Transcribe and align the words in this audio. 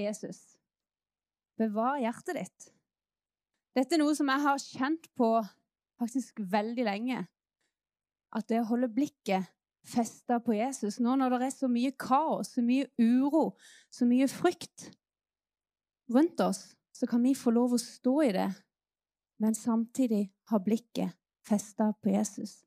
Jesus. 0.00 0.40
Bevar 1.60 2.00
hjertet 2.00 2.38
ditt. 2.38 2.68
Dette 3.76 3.96
er 3.96 4.02
noe 4.02 4.14
som 4.16 4.28
jeg 4.28 4.44
har 4.44 4.62
kjent 4.62 5.08
på 5.16 5.28
faktisk 6.00 6.42
veldig 6.52 6.86
lenge. 6.88 7.22
At 8.32 8.48
det 8.48 8.62
å 8.62 8.70
holde 8.72 8.90
blikket 8.92 9.48
festa 9.82 10.38
på 10.42 10.54
Jesus 10.54 11.00
nå 11.02 11.16
når 11.18 11.36
det 11.36 11.46
er 11.48 11.54
så 11.54 11.68
mye 11.70 11.92
kaos, 11.98 12.54
så 12.54 12.62
mye 12.64 12.88
uro, 13.02 13.52
så 13.90 14.06
mye 14.08 14.28
frykt 14.30 14.90
rundt 16.12 16.40
oss, 16.44 16.72
så 16.92 17.08
kan 17.08 17.22
vi 17.24 17.34
få 17.34 17.52
lov 17.54 17.74
å 17.74 17.80
stå 17.80 18.14
i 18.26 18.32
det, 18.36 18.48
men 19.42 19.56
samtidig 19.56 20.26
ha 20.52 20.60
blikket 20.62 21.16
festa 21.46 21.90
på 22.02 22.12
Jesus. 22.12 22.60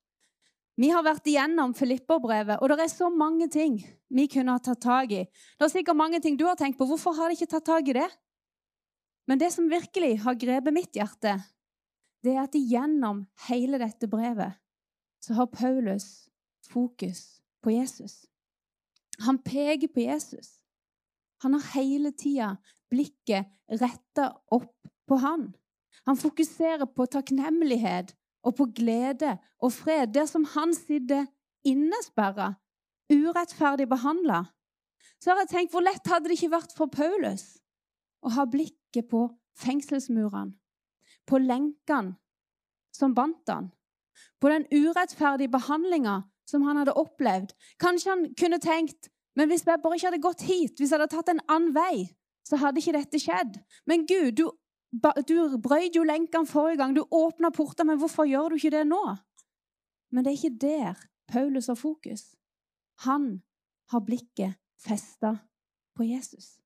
Vi 0.76 0.90
har 0.92 1.06
vært 1.06 1.28
igjennom 1.32 1.72
Filipperbrevet, 1.76 2.60
og 2.60 2.72
det 2.72 2.84
er 2.84 2.92
så 2.92 3.08
mange 3.08 3.48
ting 3.52 3.78
vi 4.12 4.28
kunne 4.32 4.58
ha 4.58 4.60
tatt 4.60 4.82
tak 4.84 5.14
i. 5.16 5.24
Det 5.56 5.68
er 5.68 5.72
sikkert 5.72 6.00
mange 6.00 6.20
ting 6.24 6.36
du 6.36 6.44
har 6.50 6.58
tenkt 6.60 6.78
på. 6.80 6.88
Hvorfor 6.90 7.16
har 7.16 7.32
de 7.32 7.38
ikke 7.38 7.54
tatt 7.54 7.68
tak 7.68 7.88
i 7.88 7.96
det? 7.96 8.10
Men 9.26 9.40
det 9.42 9.54
som 9.56 9.72
virkelig 9.72 10.20
har 10.26 10.38
grepet 10.38 10.76
mitt 10.76 10.98
hjerte, 11.00 11.38
det 12.26 12.36
er 12.36 12.44
at 12.44 12.58
igjennom 12.58 13.24
hele 13.48 13.80
dette 13.82 14.10
brevet 14.10 14.60
så 15.24 15.38
har 15.40 15.50
Paulus 15.50 16.28
fokus 16.68 17.42
på 17.64 17.72
Jesus. 17.74 18.26
Han 19.26 19.40
peker 19.42 19.88
på 19.88 20.04
Jesus. 20.04 20.60
Han 21.42 21.56
har 21.56 21.72
hele 21.76 22.12
tida 22.12 22.56
blikket 22.92 23.48
retta 23.82 24.34
opp 24.54 24.76
på 25.08 25.18
han. 25.24 25.54
Han 26.06 26.20
fokuserer 26.20 26.86
på 26.86 27.08
takknemlighet 27.10 28.14
og 28.46 28.56
på 28.58 28.68
glede 28.78 29.36
og 29.60 29.74
fred, 29.74 30.14
der 30.14 30.28
som 30.30 30.46
han 30.54 30.74
sitter 30.78 31.26
innesperra, 31.66 32.54
urettferdig 33.10 33.88
behandla. 33.90 34.44
Så 35.22 35.32
har 35.32 35.42
jeg 35.44 35.52
tenkt, 35.54 35.74
hvor 35.74 35.86
lett 35.86 36.06
hadde 36.08 36.30
det 36.30 36.38
ikke 36.38 36.54
vært 36.54 36.76
for 36.78 36.92
Paulus 36.92 37.56
å 38.26 38.34
ha 38.36 38.46
blikket 38.50 39.10
på 39.10 39.26
fengselsmurene, 39.58 40.54
på 41.26 41.42
lenkene 41.42 42.16
som 42.94 43.16
bandt 43.18 43.50
han, 43.50 43.72
på 44.40 44.52
den 44.54 44.68
urettferdige 44.72 45.52
behandlinga 45.52 46.22
som 46.46 46.64
han 46.68 46.78
hadde 46.78 46.94
opplevd. 46.94 47.56
Kanskje 47.82 48.12
han 48.14 48.28
kunne 48.38 48.62
tenkt 48.62 49.10
men 49.36 49.52
hvis 49.52 49.66
jeg 49.68 49.82
bare 49.84 49.98
ikke 49.98 50.10
hadde 50.10 50.24
gått 50.24 50.46
hit, 50.48 50.78
hvis 50.80 50.92
jeg 50.92 51.00
hadde 51.00 51.12
tatt 51.12 51.32
en 51.34 51.44
annen 51.52 51.74
vei, 51.76 52.08
så 52.48 52.60
hadde 52.62 52.80
ikke 52.80 52.96
dette 52.96 53.20
skjedd. 53.20 53.58
Men 53.90 54.06
Gud, 54.08 54.40
du 54.40 54.46
du 55.28 55.58
brøyt 55.62 55.96
jo 55.96 56.04
lenkene 56.08 56.48
forrige 56.48 56.80
gang. 56.82 56.96
Du 56.96 57.04
åpna 57.12 57.50
porter, 57.50 57.84
men 57.84 57.98
hvorfor 57.98 58.28
gjør 58.30 58.54
du 58.54 58.60
ikke 58.60 58.74
det 58.78 58.86
nå? 58.88 59.04
Men 60.12 60.26
det 60.26 60.32
er 60.32 60.40
ikke 60.40 60.62
der 60.62 61.08
Paulus 61.28 61.68
har 61.68 61.76
fokus. 61.80 62.36
Han 63.04 63.42
har 63.92 64.06
blikket 64.06 64.56
festa 64.80 65.38
på 65.96 66.04
Jesus. 66.04 66.60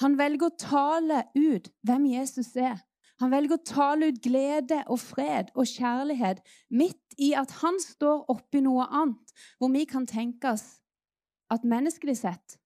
Han 0.00 0.18
velger 0.18 0.50
å 0.50 0.58
tale 0.60 1.24
ut 1.34 1.70
hvem 1.86 2.06
Jesus 2.12 2.52
er. 2.60 2.78
Han 3.20 3.32
velger 3.32 3.56
å 3.56 3.64
tale 3.64 4.10
ut 4.10 4.20
glede 4.20 4.82
og 4.92 5.00
fred 5.00 5.52
og 5.56 5.68
kjærlighet 5.70 6.42
midt 6.68 7.16
i 7.16 7.32
at 7.38 7.54
han 7.62 7.78
står 7.80 8.26
oppi 8.32 8.60
noe 8.60 8.84
annet, 8.90 9.32
hvor 9.56 9.72
vi 9.72 9.86
kan 9.88 10.04
tenke 10.08 10.52
oss 10.52 10.82
at 11.52 11.64
menneskelig 11.64 12.18
sett 12.20 12.58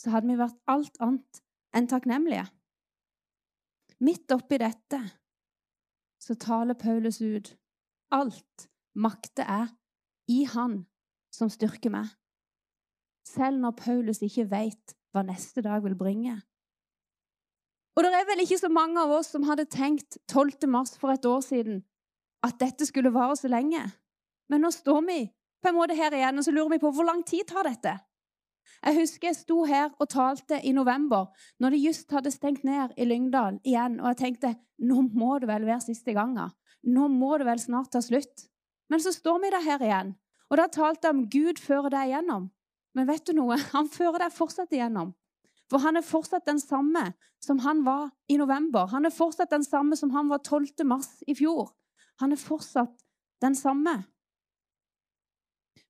så 0.00 0.14
hadde 0.14 0.30
vi 0.30 0.38
vært 0.38 0.56
alt 0.70 0.96
annet 1.04 1.42
enn 1.76 1.90
takknemlige. 1.90 2.46
Midt 4.04 4.30
oppi 4.30 4.60
dette 4.62 5.00
så 6.22 6.34
taler 6.38 6.78
Paulus 6.78 7.20
ut 7.22 7.54
alt 8.14 8.68
makte 8.94 9.42
er 9.42 9.68
i 10.28 10.44
Han 10.52 10.82
som 11.34 11.50
styrker 11.50 11.92
meg. 11.92 12.08
Selv 13.26 13.60
når 13.62 13.76
Paulus 13.78 14.22
ikke 14.24 14.48
veit 14.50 14.94
hva 15.12 15.24
neste 15.26 15.62
dag 15.64 15.82
vil 15.84 15.96
bringe. 15.98 16.36
Og 17.98 18.04
det 18.04 18.12
er 18.14 18.26
vel 18.28 18.44
ikke 18.44 18.60
så 18.60 18.70
mange 18.70 19.00
av 19.02 19.10
oss 19.10 19.32
som 19.34 19.46
hadde 19.48 19.66
tenkt 19.70 20.20
12. 20.30 20.68
mars 20.70 20.94
for 21.00 21.10
et 21.10 21.24
år 21.26 21.40
siden 21.42 21.82
at 22.46 22.60
dette 22.60 22.86
skulle 22.86 23.12
vare 23.14 23.36
så 23.36 23.50
lenge. 23.50 23.82
Men 24.48 24.62
nå 24.62 24.70
står 24.70 25.00
vi 25.08 25.18
på 25.58 25.70
en 25.70 25.76
måte 25.76 25.96
her 25.98 26.14
igjen, 26.14 26.38
og 26.38 26.46
så 26.46 26.54
lurer 26.54 26.76
vi 26.76 26.82
på 26.82 26.92
hvor 26.94 27.08
lang 27.08 27.24
tid 27.26 27.48
tar 27.50 27.66
dette? 27.66 27.96
Jeg 28.82 29.00
husker 29.00 29.28
jeg 29.28 29.38
sto 29.38 29.62
her 29.68 29.90
og 29.98 30.08
talte 30.12 30.60
i 30.64 30.72
november, 30.72 31.28
når 31.60 31.74
de 31.74 31.82
just 31.86 32.10
hadde 32.14 32.32
stengt 32.34 32.64
ned 32.64 32.94
i 32.96 33.06
Lyngdal 33.08 33.58
igjen, 33.64 33.98
og 34.00 34.12
jeg 34.12 34.20
tenkte 34.22 34.54
nå 34.78 35.02
må 35.08 35.38
det 35.42 35.48
vel 35.50 35.66
være 35.66 35.88
siste 35.88 36.14
gangen. 36.14 36.52
Nå 36.86 37.08
må 37.10 37.36
det 37.38 37.48
vel 37.48 37.60
snart 37.60 37.90
ta 37.92 38.02
slutt. 38.04 38.46
Men 38.88 39.02
så 39.02 39.12
står 39.12 39.40
vi 39.42 39.50
da 39.52 39.60
her 39.64 39.82
igjen, 39.84 40.14
og 40.48 40.60
da 40.60 40.68
talte 40.72 41.08
jeg 41.08 41.16
om 41.16 41.24
Gud 41.32 41.60
fører 41.60 41.92
deg 41.92 42.12
igjennom. 42.12 42.48
Men 42.96 43.08
vet 43.08 43.26
du 43.26 43.34
noe? 43.36 43.58
Han 43.74 43.90
fører 43.92 44.24
deg 44.24 44.34
fortsatt 44.34 44.72
igjennom. 44.72 45.12
For 45.68 45.82
han 45.84 46.00
er 46.00 46.06
fortsatt 46.06 46.46
den 46.48 46.56
samme 46.62 47.10
som 47.44 47.58
han 47.60 47.82
var 47.84 48.06
i 48.32 48.38
november. 48.40 48.86
Han 48.88 49.04
er 49.04 49.12
fortsatt 49.12 49.50
den 49.52 49.66
samme 49.66 49.98
som 50.00 50.14
han 50.14 50.30
var 50.32 50.40
12. 50.40 50.80
mars 50.88 51.10
i 51.28 51.34
fjor. 51.36 51.74
Han 52.22 52.32
er 52.32 52.40
fortsatt 52.40 53.04
den 53.44 53.54
samme. 53.54 53.98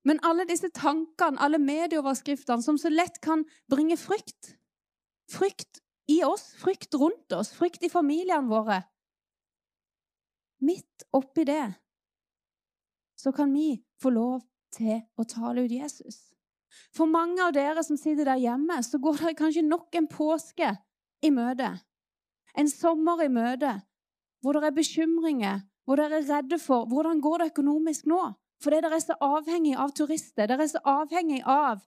Men 0.06 0.20
alle 0.24 0.46
disse 0.48 0.70
tankene, 0.74 1.40
alle 1.40 1.58
medieoverskriftene, 1.58 2.62
som 2.62 2.78
så 2.78 2.90
lett 2.92 3.20
kan 3.24 3.44
bringe 3.70 3.98
frykt 4.00 4.54
Frykt 5.28 5.82
i 6.08 6.22
oss, 6.24 6.54
frykt 6.56 6.94
rundt 6.96 7.32
oss, 7.36 7.50
frykt 7.52 7.82
i 7.84 7.90
familiene 7.92 8.48
våre 8.48 8.78
Midt 10.64 11.04
oppi 11.12 11.44
det 11.44 11.66
så 13.18 13.32
kan 13.32 13.52
vi 13.54 13.74
få 14.02 14.12
lov 14.14 14.42
til 14.74 15.00
å 15.18 15.26
tale 15.26 15.64
ut 15.66 15.74
Jesus. 15.74 16.28
For 16.94 17.10
mange 17.10 17.42
av 17.42 17.54
dere 17.56 17.82
som 17.82 17.98
sitter 17.98 18.28
der 18.28 18.42
hjemme, 18.42 18.78
så 18.86 19.00
går 19.02 19.24
det 19.24 19.38
kanskje 19.40 19.64
nok 19.66 19.94
en 19.98 20.06
påske 20.10 20.70
i 21.24 21.30
møte. 21.34 21.72
En 22.54 22.70
sommer 22.70 23.24
i 23.24 23.30
møte 23.32 23.74
hvor 24.42 24.54
det 24.54 24.68
er 24.68 24.76
bekymringer, 24.76 25.64
hvor 25.82 25.98
dere 25.98 26.20
er 26.20 26.28
redde 26.28 26.60
for 26.62 26.86
hvordan 26.86 27.22
går 27.24 27.42
det 27.42 27.50
økonomisk 27.52 28.06
nå. 28.06 28.20
Fordi 28.62 28.80
dere 28.82 28.98
er 28.98 29.04
så 29.04 29.14
avhengig 29.22 29.76
av 29.78 29.92
turister. 29.94 30.48
Dere 30.50 30.66
er 30.66 30.72
så 30.72 30.82
avhengig 30.84 31.42
av 31.46 31.84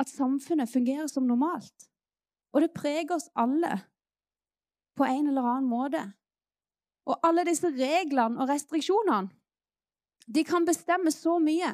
at 0.00 0.08
samfunnet 0.08 0.70
fungerer 0.72 1.08
som 1.10 1.26
normalt. 1.28 1.88
Og 2.52 2.64
det 2.64 2.72
preger 2.76 3.16
oss 3.16 3.28
alle 3.36 3.78
på 4.96 5.04
en 5.04 5.28
eller 5.28 5.44
annen 5.44 5.68
måte. 5.68 6.02
Og 7.08 7.18
alle 7.26 7.44
disse 7.48 7.68
reglene 7.68 8.40
og 8.40 8.50
restriksjonene 8.50 9.32
de 10.32 10.44
kan 10.46 10.64
bestemme 10.64 11.10
så 11.10 11.38
mye. 11.42 11.72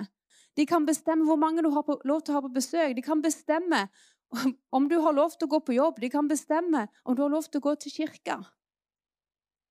De 0.57 0.65
kan 0.67 0.87
bestemme 0.87 1.27
hvor 1.29 1.37
mange 1.37 1.63
du 1.63 1.69
har 1.71 1.85
på, 1.85 1.99
lov 2.09 2.23
til 2.25 2.33
å 2.33 2.39
ha 2.39 2.45
på 2.47 2.55
besøk. 2.55 2.95
De 2.97 3.05
kan 3.05 3.21
bestemme 3.23 3.85
om 4.77 4.89
du 4.89 4.97
har 5.05 5.15
lov 5.15 5.37
til 5.37 5.47
å 5.47 5.53
gå 5.53 5.61
på 5.67 5.77
jobb. 5.77 6.01
De 6.01 6.09
kan 6.11 6.29
bestemme 6.29 6.87
om 7.05 7.17
du 7.17 7.23
har 7.23 7.33
lov 7.33 7.47
til 7.47 7.61
å 7.61 7.67
gå 7.69 7.75
til 7.83 7.95
kirka. 7.95 8.39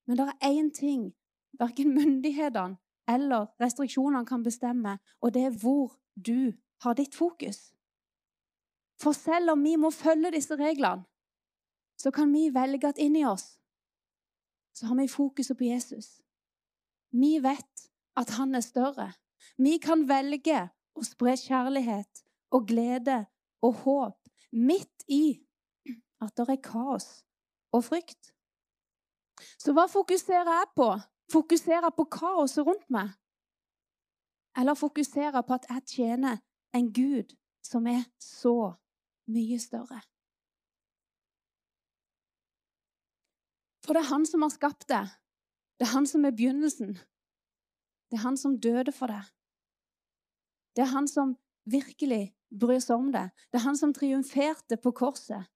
Men 0.07 0.19
det 0.19 0.28
er 0.29 0.53
én 0.53 0.69
ting 0.72 1.09
verken 1.59 1.96
myndighetene 1.97 2.78
eller 3.07 3.47
restriksjonene 3.62 4.25
kan 4.25 4.44
bestemme, 4.44 4.97
og 5.22 5.34
det 5.34 5.44
er 5.45 5.59
hvor 5.62 5.97
du 6.16 6.53
har 6.84 6.94
ditt 6.94 7.16
fokus. 7.16 7.73
For 9.01 9.12
selv 9.12 9.51
om 9.53 9.63
vi 9.63 9.75
må 9.75 9.91
følge 9.94 10.31
disse 10.31 10.56
reglene, 10.56 11.06
så 11.97 12.12
kan 12.12 12.34
vi 12.34 12.50
velge 12.53 12.88
at 12.88 13.00
inni 13.01 13.25
oss 13.25 13.57
så 14.78 14.85
har 14.85 14.96
vi 14.96 15.07
fokuset 15.07 15.57
på 15.57 15.63
Jesus. 15.63 16.22
Vi 17.09 17.40
vet 17.41 17.90
at 18.16 18.29
han 18.29 18.56
er 18.56 18.62
større. 18.62 19.12
Vi 19.57 19.78
kan 19.81 20.03
velge 20.09 20.59
å 20.94 21.06
spre 21.06 21.34
kjærlighet 21.38 22.22
og 22.53 22.67
glede 22.69 23.23
og 23.66 23.81
håp 23.81 24.29
midt 24.53 25.08
i 25.09 25.40
at 26.22 26.34
det 26.37 26.46
er 26.49 26.61
kaos 26.61 27.08
og 27.73 27.87
frykt. 27.90 28.34
Så 29.58 29.73
hva 29.73 29.87
fokuserer 29.90 30.52
jeg 30.59 30.70
på 30.78 30.91
Fokusere 31.32 31.91
på 31.91 32.03
kaoset 32.03 32.66
rundt 32.68 32.90
meg? 32.90 33.09
Eller 34.58 34.74
fokusere 34.74 35.44
på 35.44 35.53
at 35.53 35.66
jeg 35.70 35.88
tjener 35.88 36.38
en 36.74 36.94
Gud 36.94 37.35
som 37.64 37.88
er 37.88 38.03
så 38.20 38.74
mye 39.28 39.59
større? 39.59 40.00
For 43.85 43.96
det 43.96 44.03
er 44.03 44.12
han 44.12 44.26
som 44.28 44.41
har 44.44 44.52
skapt 44.52 44.88
det. 44.90 45.06
Det 45.79 45.88
er 45.88 45.94
han 45.94 46.08
som 46.08 46.26
er 46.26 46.35
begynnelsen. 46.35 46.97
Det 48.12 48.18
er 48.18 48.23
han 48.23 48.38
som 48.38 48.59
døde 48.59 48.91
for 48.91 49.08
det. 49.08 49.23
Det 50.76 50.84
er 50.84 50.91
han 50.91 51.08
som 51.08 51.38
virkelig 51.66 52.34
bryr 52.59 52.80
seg 52.84 53.00
om 53.00 53.12
det. 53.12 53.30
Det 53.52 53.59
er 53.59 53.68
han 53.68 53.80
som 53.80 53.94
triumferte 53.94 54.78
på 54.84 54.91
korset. 54.91 55.47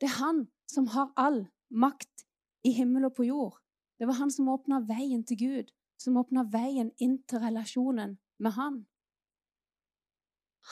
Det 0.00 0.10
er 0.10 0.18
han 0.18 0.46
som 0.70 0.86
har 0.94 1.10
all 1.16 1.44
makt 1.70 2.26
i 2.64 2.72
himmel 2.74 3.06
og 3.10 3.14
på 3.18 3.26
jord. 3.26 3.58
Det 4.02 4.08
var 4.08 4.16
han 4.18 4.30
som 4.34 4.48
åpna 4.50 4.80
veien 4.82 5.20
til 5.22 5.38
Gud, 5.38 5.68
som 5.94 6.16
åpna 6.18 6.42
veien 6.50 6.88
inn 6.98 7.20
til 7.30 7.38
relasjonen 7.38 8.16
med 8.42 8.56
han. 8.56 8.80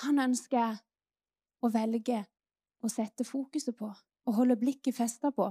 Han 0.03 0.19
ønsker 0.19 0.81
å 1.63 1.71
velge 1.71 2.25
å 2.83 2.91
sette 2.91 3.23
fokuset 3.29 3.77
på 3.79 3.87
og 3.87 4.35
holde 4.35 4.57
blikket 4.59 4.97
festa 4.99 5.31
på. 5.31 5.47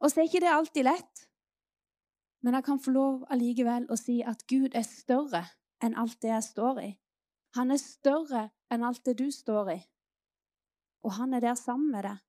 Og 0.00 0.08
så 0.08 0.22
er 0.22 0.30
ikke 0.30 0.40
det 0.40 0.54
alltid 0.54 0.88
lett. 0.88 1.26
Men 2.40 2.56
jeg 2.56 2.64
kan 2.70 2.80
få 2.80 2.96
lov 2.96 3.26
allikevel 3.28 3.90
å 3.92 4.00
si 4.00 4.22
at 4.24 4.46
Gud 4.48 4.72
er 4.72 4.88
større 4.88 5.44
enn 5.84 6.00
alt 6.00 6.16
det 6.24 6.32
jeg 6.32 6.48
står 6.48 6.80
i. 6.86 6.90
Han 7.60 7.76
er 7.76 7.84
større 7.84 8.46
enn 8.72 8.88
alt 8.88 9.04
det 9.04 9.18
du 9.20 9.28
står 9.28 9.74
i. 9.76 9.80
og 11.04 11.12
han 11.20 11.34
er 11.34 11.40
der 11.44 11.60
sammen 11.60 11.92
med 11.92 12.08
deg. 12.08 12.27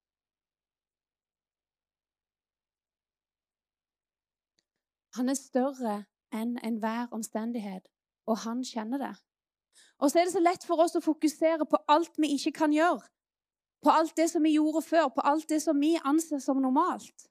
Han 5.18 5.30
er 5.30 5.38
større 5.38 6.04
enn 6.36 6.58
enhver 6.66 7.08
omstendighet, 7.16 7.88
og 8.30 8.44
han 8.46 8.62
kjenner 8.66 9.02
det. 9.02 9.16
Og 10.00 10.12
så 10.12 10.20
er 10.20 10.28
det 10.28 10.34
så 10.36 10.44
lett 10.44 10.66
for 10.68 10.82
oss 10.84 10.96
å 10.96 11.04
fokusere 11.04 11.66
på 11.70 11.80
alt 11.92 12.20
vi 12.22 12.34
ikke 12.36 12.54
kan 12.62 12.76
gjøre. 12.76 13.02
På 13.84 13.94
alt 13.96 14.16
det 14.20 14.28
som 14.32 14.44
vi 14.44 14.56
gjorde 14.58 14.84
før, 14.84 15.08
på 15.16 15.24
alt 15.24 15.50
det 15.50 15.62
som 15.64 15.80
vi 15.80 15.96
anser 16.04 16.42
som 16.44 16.60
normalt. 16.62 17.26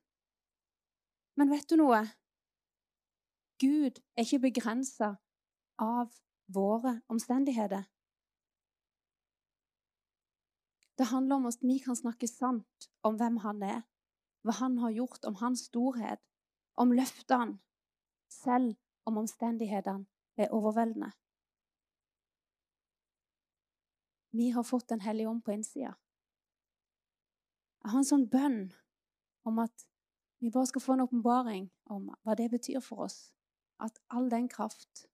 Men 1.37 1.53
vet 1.53 1.69
du 1.71 1.77
noe? 1.79 2.03
Gud 3.61 4.01
er 4.17 4.25
ikke 4.25 4.47
begrensa 4.49 5.15
av 5.79 6.11
våre 6.49 7.01
omstendigheter. 7.09 7.85
Det 10.99 11.07
handler 11.13 11.37
om 11.37 11.47
at 11.47 11.63
vi 11.63 11.79
kan 11.79 11.97
snakke 11.97 12.27
sant 12.27 12.89
om 13.07 13.19
hvem 13.21 13.39
han 13.45 13.63
er, 13.63 13.83
hva 14.43 14.57
han 14.59 14.79
har 14.83 14.91
gjort, 14.97 15.25
om 15.31 15.37
hans 15.39 15.69
storhet, 15.71 16.23
om 16.75 16.91
løftene, 16.95 17.59
selv 18.29 18.77
om 19.09 19.19
omstendighetene 19.19 20.07
er 20.37 20.53
overveldende. 20.55 21.11
Vi 24.31 24.51
har 24.51 24.63
fått 24.63 24.89
Den 24.89 25.01
hellige 25.01 25.29
ånd 25.29 25.43
på 25.45 25.53
innsida. 25.53 25.95
Jeg 27.83 27.91
har 27.91 27.99
en 27.99 28.05
sånn 28.05 28.29
bønn 28.29 28.73
om 29.49 29.59
at 29.59 29.87
vi 30.39 30.51
bare 30.51 30.69
skal 30.71 30.83
få 30.85 30.95
en 30.95 31.07
åpenbaring 31.07 31.71
om 31.91 32.11
hva 32.23 32.35
det 32.39 32.51
betyr 32.53 32.81
for 32.85 33.07
oss. 33.09 33.33
At 33.81 33.99
all 34.11 34.29
den 34.31 34.49
kraft 34.49 35.09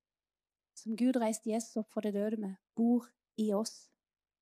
som 0.74 0.96
Gud 0.96 1.16
reiste 1.16 1.50
Jesus 1.50 1.76
opp 1.80 1.92
for 1.94 2.04
det 2.04 2.14
døde 2.16 2.40
med, 2.40 2.56
bor 2.76 3.06
i 3.40 3.52
oss. 3.54 3.88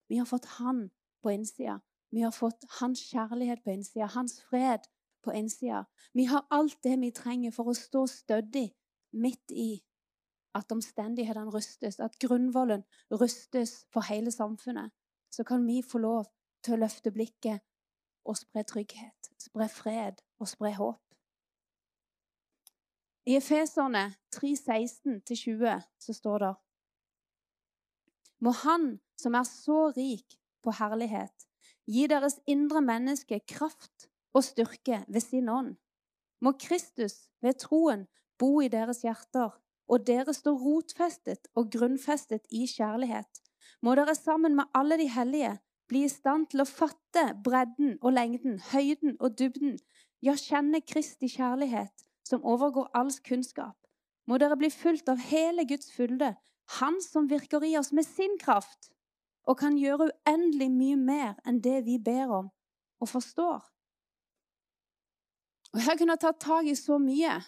Vi 0.08 0.18
har 0.18 0.26
fått 0.26 0.48
Han 0.58 0.90
på 1.22 1.30
innsida. 1.30 1.80
Vi 2.10 2.20
har 2.20 2.32
fått 2.32 2.64
Hans 2.80 3.04
kjærlighet 3.10 3.62
på 3.64 3.70
innsida, 3.70 4.06
Hans 4.06 4.40
fred 4.48 4.88
på 5.22 5.32
innsida. 5.32 5.84
Vi 6.14 6.24
har 6.24 6.46
alt 6.50 6.78
det 6.84 6.98
vi 7.00 7.10
trenger 7.14 7.54
for 7.54 7.70
å 7.70 7.76
stå 7.76 8.06
stødig 8.10 8.68
midt 9.12 9.50
i 9.50 9.82
at 10.54 10.72
omstendighetene 10.72 11.50
rustes, 11.52 12.00
at 12.00 12.18
grunnvollen 12.20 12.84
rustes 13.10 13.86
for 13.92 14.04
hele 14.08 14.30
samfunnet. 14.30 14.92
Så 15.32 15.44
kan 15.44 15.64
vi 15.66 15.80
få 15.82 15.98
lov 15.98 16.26
til 16.64 16.76
å 16.76 16.82
løfte 16.84 17.12
blikket 17.12 17.62
og 18.28 18.36
spre 18.38 18.64
trygghet, 18.68 19.32
spre 19.40 19.68
fred 19.72 20.20
og 20.38 20.50
spre 20.50 20.74
håp. 20.76 21.00
I 23.26 23.38
Efeserne 23.38 24.12
3.16-20 24.34 25.82
så 25.98 26.12
står 26.12 26.38
det 26.42 26.52
Må 28.42 28.50
Han 28.64 28.98
som 29.16 29.38
er 29.38 29.46
så 29.46 29.92
rik 29.96 30.38
på 30.62 30.74
herlighet, 30.74 31.46
gi 31.86 32.06
deres 32.10 32.40
indre 32.50 32.82
menneske 32.82 33.38
kraft 33.46 34.08
og 34.32 34.44
styrke 34.44 35.04
ved 35.08 35.20
sin 35.20 35.48
ånd. 35.48 35.74
Må 36.40 36.52
Kristus 36.58 37.28
ved 37.42 37.58
troen 37.62 38.06
bo 38.38 38.60
i 38.60 38.68
deres 38.68 39.02
hjerter, 39.06 39.52
og 39.88 40.06
dere 40.06 40.34
står 40.34 40.58
rotfestet 40.58 41.48
og 41.54 41.70
grunnfestet 41.72 42.46
i 42.50 42.66
kjærlighet. 42.66 43.42
Må 43.82 43.94
dere 43.98 44.14
sammen 44.14 44.56
med 44.56 44.70
alle 44.74 44.98
de 44.98 45.08
hellige 45.10 45.56
bli 45.88 46.04
i 46.06 46.10
stand 46.10 46.48
til 46.52 46.62
å 46.64 46.68
fatte 46.68 47.24
bredden 47.44 47.98
og 48.00 48.14
lengden, 48.16 48.58
høyden 48.72 49.18
og 49.20 49.36
dybden, 49.38 49.76
ja, 50.22 50.34
kjenne 50.38 50.80
Kristi 50.86 51.28
kjærlighet, 51.28 52.06
som 52.24 52.44
overgår 52.46 52.88
alls 52.96 53.18
kunnskap. 53.20 53.76
Må 54.26 54.38
dere 54.38 54.56
bli 54.56 54.70
fulgt 54.70 55.10
av 55.10 55.20
hele 55.30 55.66
Guds 55.68 55.92
fylde, 55.92 56.36
Han 56.78 57.00
som 57.02 57.26
virker 57.28 57.64
i 57.66 57.76
oss 57.76 57.90
med 57.92 58.06
sin 58.06 58.38
kraft, 58.40 58.92
og 59.44 59.58
kan 59.58 59.74
gjøre 59.76 60.08
uendelig 60.08 60.70
mye 60.70 60.96
mer 60.96 61.34
enn 61.44 61.58
det 61.60 61.82
vi 61.84 61.98
ber 61.98 62.30
om 62.30 62.48
og 63.02 63.08
forstår. 63.10 63.71
Og 65.72 65.80
Her 65.80 65.96
kunne 65.96 66.16
jeg 66.16 66.20
tatt 66.20 66.40
tak 66.40 66.68
i 66.68 66.74
så 66.76 66.98
mye, 67.00 67.38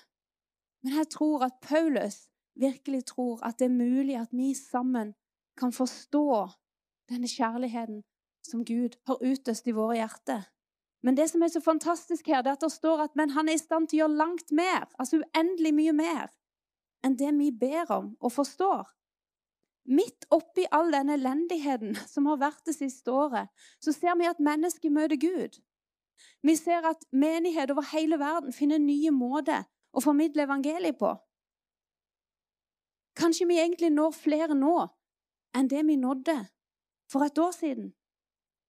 men 0.85 0.97
jeg 0.97 1.09
tror 1.13 1.45
at 1.45 1.61
Paulus 1.63 2.27
virkelig 2.61 3.05
tror 3.11 3.43
at 3.45 3.59
det 3.59 3.69
er 3.69 3.77
mulig 3.77 4.17
at 4.17 4.33
vi 4.33 4.55
sammen 4.55 5.15
kan 5.59 5.73
forstå 5.73 6.49
denne 7.09 7.29
kjærligheten 7.29 8.03
som 8.45 8.65
Gud 8.65 8.97
har 9.07 9.21
utøst 9.21 9.69
i 9.69 9.77
våre 9.77 9.99
hjerter. 10.01 10.43
Men 11.05 11.17
det 11.17 11.29
som 11.31 11.43
er 11.43 11.53
så 11.53 11.61
fantastisk 11.61 12.27
her, 12.27 12.43
det 12.43 12.53
er 12.53 12.59
at 12.59 12.65
det 12.65 12.73
står 12.73 13.03
at 13.05 13.17
men 13.17 13.31
han 13.37 13.49
er 13.49 13.59
i 13.59 13.61
stand 13.61 13.89
til 13.89 13.99
å 13.99 14.03
gjøre 14.05 14.21
langt 14.21 14.53
mer, 14.53 14.89
altså 14.99 15.21
uendelig 15.21 15.75
mye 15.77 15.93
mer, 15.93 16.33
enn 17.05 17.19
det 17.21 17.33
vi 17.37 17.51
ber 17.53 17.93
om 17.93 18.15
og 18.21 18.33
forstår. 18.33 18.89
Midt 19.85 20.25
oppi 20.33 20.65
all 20.73 20.89
denne 20.95 21.19
elendigheten 21.19 21.97
som 22.09 22.31
har 22.31 22.41
vært 22.41 22.65
det 22.65 22.77
siste 22.79 23.13
året, 23.13 23.53
så 23.85 23.93
ser 23.93 24.17
vi 24.17 24.29
at 24.31 24.41
mennesker 24.41 24.93
møter 24.93 25.21
Gud. 25.21 25.61
Vi 26.43 26.57
ser 26.57 26.85
at 26.87 27.05
menighet 27.13 27.71
over 27.71 27.87
hele 27.93 28.19
verden 28.21 28.53
finner 28.53 28.79
nye 28.79 29.11
måter 29.15 29.65
å 29.95 30.03
formidle 30.05 30.45
evangeliet 30.45 30.99
på. 31.01 31.15
Kanskje 33.17 33.47
vi 33.49 33.61
egentlig 33.63 33.93
når 33.95 34.17
flere 34.17 34.57
nå 34.59 34.75
enn 35.55 35.71
det 35.71 35.85
vi 35.87 35.97
nådde 35.97 36.37
for 37.11 37.25
et 37.25 37.39
år 37.39 37.53
siden. 37.55 37.93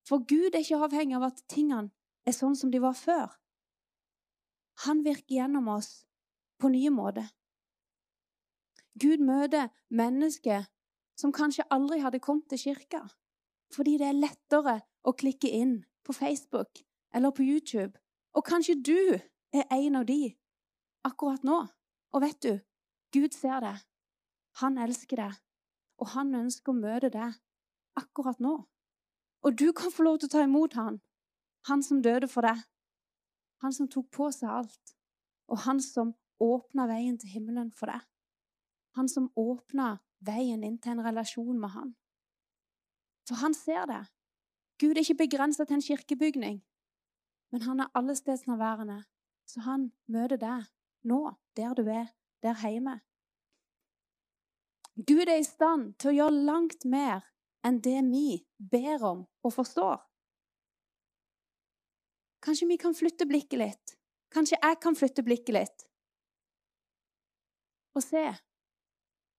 For 0.05 0.21
Gud 0.29 0.53
er 0.53 0.61
ikke 0.61 0.83
avhengig 0.85 1.17
av 1.17 1.27
at 1.31 1.41
tingene 1.49 1.89
er 2.29 2.37
sånn 2.37 2.55
som 2.57 2.71
de 2.71 2.81
var 2.81 2.93
før. 2.97 3.33
Han 4.85 5.01
virker 5.05 5.39
gjennom 5.39 5.67
oss 5.73 6.05
på 6.61 6.69
nye 6.69 6.91
måter. 6.93 7.27
Gud 9.01 9.23
møter 9.25 9.71
mennesker 9.89 10.67
som 11.19 11.33
kanskje 11.35 11.65
aldri 11.73 12.01
hadde 12.03 12.21
kommet 12.23 12.47
til 12.51 12.61
kirka, 12.69 13.01
fordi 13.73 13.97
det 13.99 14.11
er 14.11 14.19
lettere 14.19 14.79
å 15.03 15.15
klikke 15.17 15.51
inn 15.51 15.79
på 16.05 16.15
Facebook 16.15 16.85
eller 17.15 17.31
på 17.31 17.43
YouTube. 17.43 17.95
Og 18.35 18.43
kanskje 18.43 18.75
du 18.75 18.99
er 19.55 19.63
en 19.71 19.95
av 19.95 20.05
de 20.05 20.35
akkurat 21.07 21.43
nå. 21.43 21.61
Og 22.11 22.21
vet 22.21 22.41
du, 22.43 22.59
Gud 23.15 23.33
ser 23.33 23.59
det. 23.63 23.75
Han 24.61 24.77
elsker 24.77 25.15
det. 25.15 25.33
og 25.97 26.09
han 26.11 26.33
ønsker 26.35 26.73
å 26.73 26.75
møte 26.75 27.09
deg 27.11 27.37
akkurat 27.95 28.39
nå. 28.43 28.55
Og 29.47 29.59
du 29.59 29.69
kan 29.77 29.93
få 29.93 30.03
lov 30.03 30.17
til 30.19 30.27
å 30.27 30.33
ta 30.33 30.43
imot 30.43 30.73
han. 30.75 30.99
Han 31.69 31.83
som 31.83 32.01
døde 32.03 32.27
for 32.27 32.43
deg. 32.43 32.59
Han 33.63 33.73
som 33.73 33.87
tok 33.87 34.09
på 34.11 34.27
seg 34.35 34.49
alt. 34.51 34.95
Og 35.47 35.63
han 35.63 35.79
som 35.79 36.15
åpna 36.41 36.87
veien 36.91 37.17
til 37.21 37.31
himmelen 37.31 37.71
for 37.71 37.91
deg. 37.93 38.01
Han 38.99 39.07
som 39.11 39.29
åpna 39.39 39.99
veien 40.25 40.63
inn 40.63 40.77
til 40.81 40.95
en 40.95 41.05
relasjon 41.05 41.59
med 41.59 41.71
han. 41.75 41.95
For 43.27 43.39
han 43.41 43.55
ser 43.55 43.87
det. 43.89 44.03
Gud 44.81 44.97
er 44.97 45.05
ikke 45.05 45.23
begrensa 45.23 45.63
til 45.63 45.77
en 45.77 45.85
kirkebygning, 45.85 46.59
men 47.55 47.61
han 47.61 47.79
er 47.79 47.91
allestedsnærværende. 47.95 49.03
Så 49.47 49.61
han 49.63 49.91
møter 50.11 50.35
deg 50.35 50.63
nå, 51.07 51.19
der 51.55 51.73
du 51.77 51.85
er, 51.87 52.09
der 52.43 52.57
hjemme. 52.59 52.97
Gud 54.95 55.23
er 55.31 55.39
i 55.39 55.45
stand 55.47 55.93
til 55.95 56.11
å 56.11 56.15
gjøre 56.17 56.41
langt 56.49 56.83
mer 56.83 57.23
enn 57.63 57.77
det 57.85 58.01
vi 58.09 58.41
ber 58.59 59.05
om 59.07 59.21
og 59.39 59.53
forstår. 59.55 60.01
Kanskje 62.43 62.67
vi 62.73 62.79
kan 62.81 62.97
flytte 62.97 63.29
blikket 63.29 63.61
litt. 63.61 63.95
Kanskje 64.35 64.59
jeg 64.59 64.81
kan 64.83 64.99
flytte 64.99 65.23
blikket 65.23 65.55
litt. 65.55 65.87
Og 67.95 68.03
se 68.03 68.25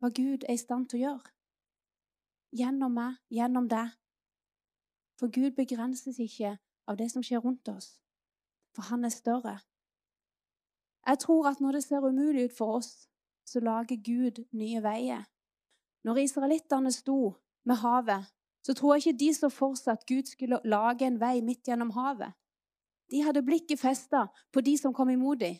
hva 0.00 0.12
Gud 0.22 0.48
er 0.48 0.56
i 0.56 0.64
stand 0.64 0.88
til 0.88 1.02
å 1.02 1.04
gjøre. 1.04 1.34
Gjennom 2.64 2.96
meg, 2.96 3.20
gjennom 3.28 3.68
deg. 3.68 3.92
For 5.20 5.28
Gud 5.28 5.52
begrenses 5.60 6.16
ikke 6.16 6.56
av 6.88 6.96
det 6.96 7.12
som 7.12 7.20
skjer 7.20 7.44
rundt 7.44 7.68
oss, 7.68 7.98
for 8.76 8.84
han 8.90 9.08
er 9.08 9.14
større. 9.14 9.58
Jeg 11.06 11.18
tror 11.18 11.48
at 11.48 11.60
når 11.60 11.78
det 11.78 11.84
ser 11.84 12.04
umulig 12.04 12.44
ut 12.44 12.56
for 12.58 12.76
oss, 12.76 13.08
så 13.46 13.60
lager 13.60 13.96
Gud 13.96 14.44
nye 14.52 14.82
veier. 14.82 15.22
Når 16.04 16.20
israelittene 16.26 16.92
sto 16.92 17.34
med 17.64 17.80
havet, 17.80 18.26
så 18.66 18.74
tror 18.74 18.94
jeg 18.94 19.06
ikke 19.06 19.18
de 19.18 19.30
så 19.34 19.48
for 19.48 19.78
seg 19.78 19.94
at 19.94 20.06
Gud 20.06 20.28
skulle 20.28 20.60
lage 20.64 21.06
en 21.06 21.20
vei 21.20 21.40
midt 21.40 21.68
gjennom 21.68 21.94
havet. 21.94 22.34
De 23.10 23.22
hadde 23.22 23.46
blikket 23.46 23.80
festa 23.80 24.26
på 24.52 24.60
de 24.66 24.74
som 24.78 24.94
kom 24.94 25.10
imot 25.10 25.40
dem. 25.40 25.58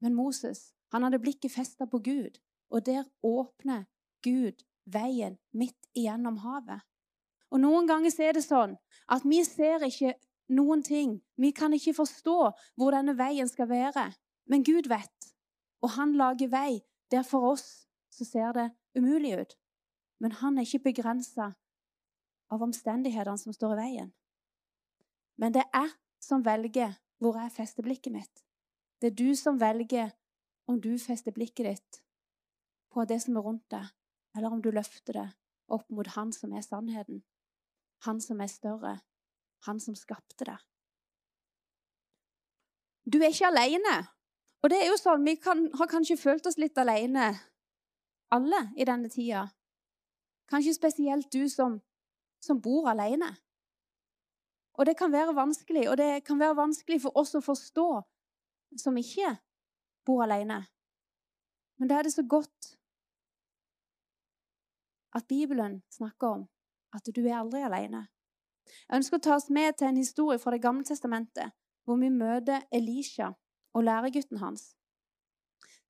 Men 0.00 0.14
Moses 0.14 0.70
han 0.92 1.02
hadde 1.04 1.20
blikket 1.20 1.52
festa 1.52 1.84
på 1.86 1.98
Gud, 1.98 2.38
og 2.70 2.86
der 2.86 3.04
åpner 3.22 3.84
Gud 4.24 4.62
veien 4.86 5.36
midt 5.52 5.90
igjennom 5.94 6.38
havet. 6.40 6.80
Og 7.50 7.60
Noen 7.60 7.88
ganger 7.88 8.14
er 8.22 8.36
det 8.36 8.44
sånn 8.44 8.76
at 9.08 9.24
vi 9.24 9.42
ser 9.44 9.84
ikke 9.84 10.14
noen 10.48 10.82
ting. 10.82 11.18
Vi 11.36 11.50
kan 11.50 11.72
ikke 11.72 11.96
forstå 11.96 12.36
hvor 12.76 12.94
denne 12.94 13.16
veien 13.18 13.48
skal 13.48 13.68
være. 13.68 14.12
Men 14.48 14.64
Gud 14.64 14.88
vet, 14.88 15.32
og 15.82 15.90
han 15.98 16.14
lager 16.16 16.48
vei 16.48 16.80
der 17.12 17.22
for 17.22 17.52
oss 17.52 17.88
så 18.12 18.24
ser 18.24 18.52
det 18.52 18.70
umulig 18.96 19.36
ut. 19.40 19.56
Men 20.20 20.32
han 20.32 20.58
er 20.58 20.66
ikke 20.66 20.90
begrensa 20.90 21.52
av 22.50 22.62
omstendighetene 22.64 23.38
som 23.38 23.52
står 23.52 23.76
i 23.76 23.80
veien. 23.82 24.12
Men 25.38 25.54
det 25.54 25.62
er 25.68 25.84
jeg 25.84 25.96
som 26.24 26.44
velger 26.44 26.96
hvor 27.22 27.38
jeg 27.38 27.54
fester 27.54 27.84
blikket 27.86 28.12
mitt. 28.12 28.44
Det 29.00 29.12
er 29.12 29.18
du 29.18 29.34
som 29.38 29.60
velger 29.60 30.10
om 30.66 30.80
du 30.80 30.96
fester 30.98 31.32
blikket 31.32 31.66
ditt 31.66 32.00
på 32.92 33.04
det 33.04 33.20
som 33.22 33.36
er 33.36 33.44
rundt 33.44 33.66
deg, 33.70 33.84
eller 34.36 34.52
om 34.52 34.62
du 34.62 34.70
løfter 34.74 35.14
det 35.20 35.28
opp 35.68 35.86
mot 35.92 36.08
Han 36.16 36.32
som 36.32 36.52
er 36.56 36.64
sannheten, 36.64 37.22
Han 38.04 38.20
som 38.20 38.40
er 38.40 38.46
større, 38.46 38.98
han 39.66 39.80
som 39.80 39.96
skapte 39.98 40.46
deg. 40.46 40.58
Du 43.08 43.18
er 43.22 43.32
ikke 43.32 43.48
alene. 43.48 43.96
Og 44.62 44.70
det 44.70 44.80
er 44.82 44.90
jo 44.90 44.98
sånn, 44.98 45.24
Vi 45.24 45.36
kan, 45.40 45.68
har 45.78 45.88
kanskje 45.88 46.18
følt 46.18 46.46
oss 46.46 46.58
litt 46.58 46.78
alene, 46.78 47.30
alle, 48.34 48.62
i 48.76 48.84
denne 48.84 49.08
tida. 49.08 49.46
Kanskje 50.50 50.74
spesielt 50.74 51.30
du 51.32 51.48
som, 51.48 51.78
som 52.44 52.60
bor 52.60 52.88
alene. 52.90 53.30
Og 54.78 54.86
det 54.86 54.96
kan 54.98 55.12
være 55.12 55.34
vanskelig, 55.34 55.88
og 55.90 55.96
det 55.98 56.24
kan 56.24 56.38
være 56.38 56.56
vanskelig 56.58 57.00
for 57.02 57.16
oss 57.18 57.34
å 57.34 57.42
forstå 57.42 57.88
som 58.78 58.98
ikke 59.00 59.32
bor 60.06 60.22
alene. 60.26 60.60
Men 61.78 61.90
da 61.90 61.98
er 61.98 62.06
det 62.06 62.14
så 62.14 62.24
godt 62.26 62.74
at 65.16 65.26
Bibelen 65.26 65.80
snakker 65.90 66.28
om 66.28 66.46
at 66.94 67.10
du 67.14 67.20
er 67.24 67.40
aldri 67.40 67.62
alene. 67.66 68.06
Jeg 68.68 69.00
ønsker 69.00 69.18
å 69.18 69.24
ta 69.24 69.36
oss 69.36 69.50
med 69.50 69.76
til 69.78 69.88
en 69.88 70.00
historie 70.00 70.38
fra 70.38 70.54
Det 70.54 70.62
gamle 70.62 70.84
testamentet, 70.84 71.52
hvor 71.84 71.96
vi 71.96 72.10
møter 72.12 72.66
Elisha 72.72 73.32
og 73.74 73.84
læregutten 73.84 74.38
hans. 74.38 74.74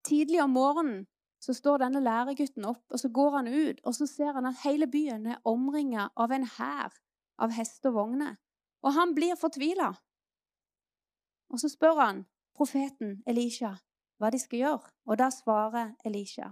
Tidlig 0.04 0.42
om 0.42 0.50
morgenen 0.50 1.06
så 1.40 1.54
står 1.54 1.78
denne 1.82 2.02
læregutten 2.02 2.64
opp, 2.64 2.84
og 2.90 2.98
så 2.98 3.08
går 3.08 3.36
han 3.36 3.48
ut, 3.48 3.80
og 3.84 3.94
så 3.94 4.06
ser 4.06 4.32
han 4.32 4.46
at 4.46 4.62
hele 4.64 4.86
byen 4.86 5.26
er 5.26 5.42
omringa 5.44 6.08
av 6.16 6.32
en 6.34 6.46
hær 6.58 6.94
av 7.38 7.54
hester 7.54 7.92
og 7.92 7.98
vogner. 7.98 8.36
Og 8.82 8.94
han 8.94 9.14
blir 9.14 9.38
fortvila. 9.38 9.92
Og 11.50 11.60
så 11.60 11.70
spør 11.70 12.00
han 12.02 12.24
profeten 12.54 13.22
Elisha 13.26 13.76
hva 14.18 14.30
de 14.34 14.40
skal 14.42 14.58
gjøre, 14.58 14.90
og 15.06 15.18
da 15.18 15.30
svarer 15.30 15.94
Elisha 16.06 16.50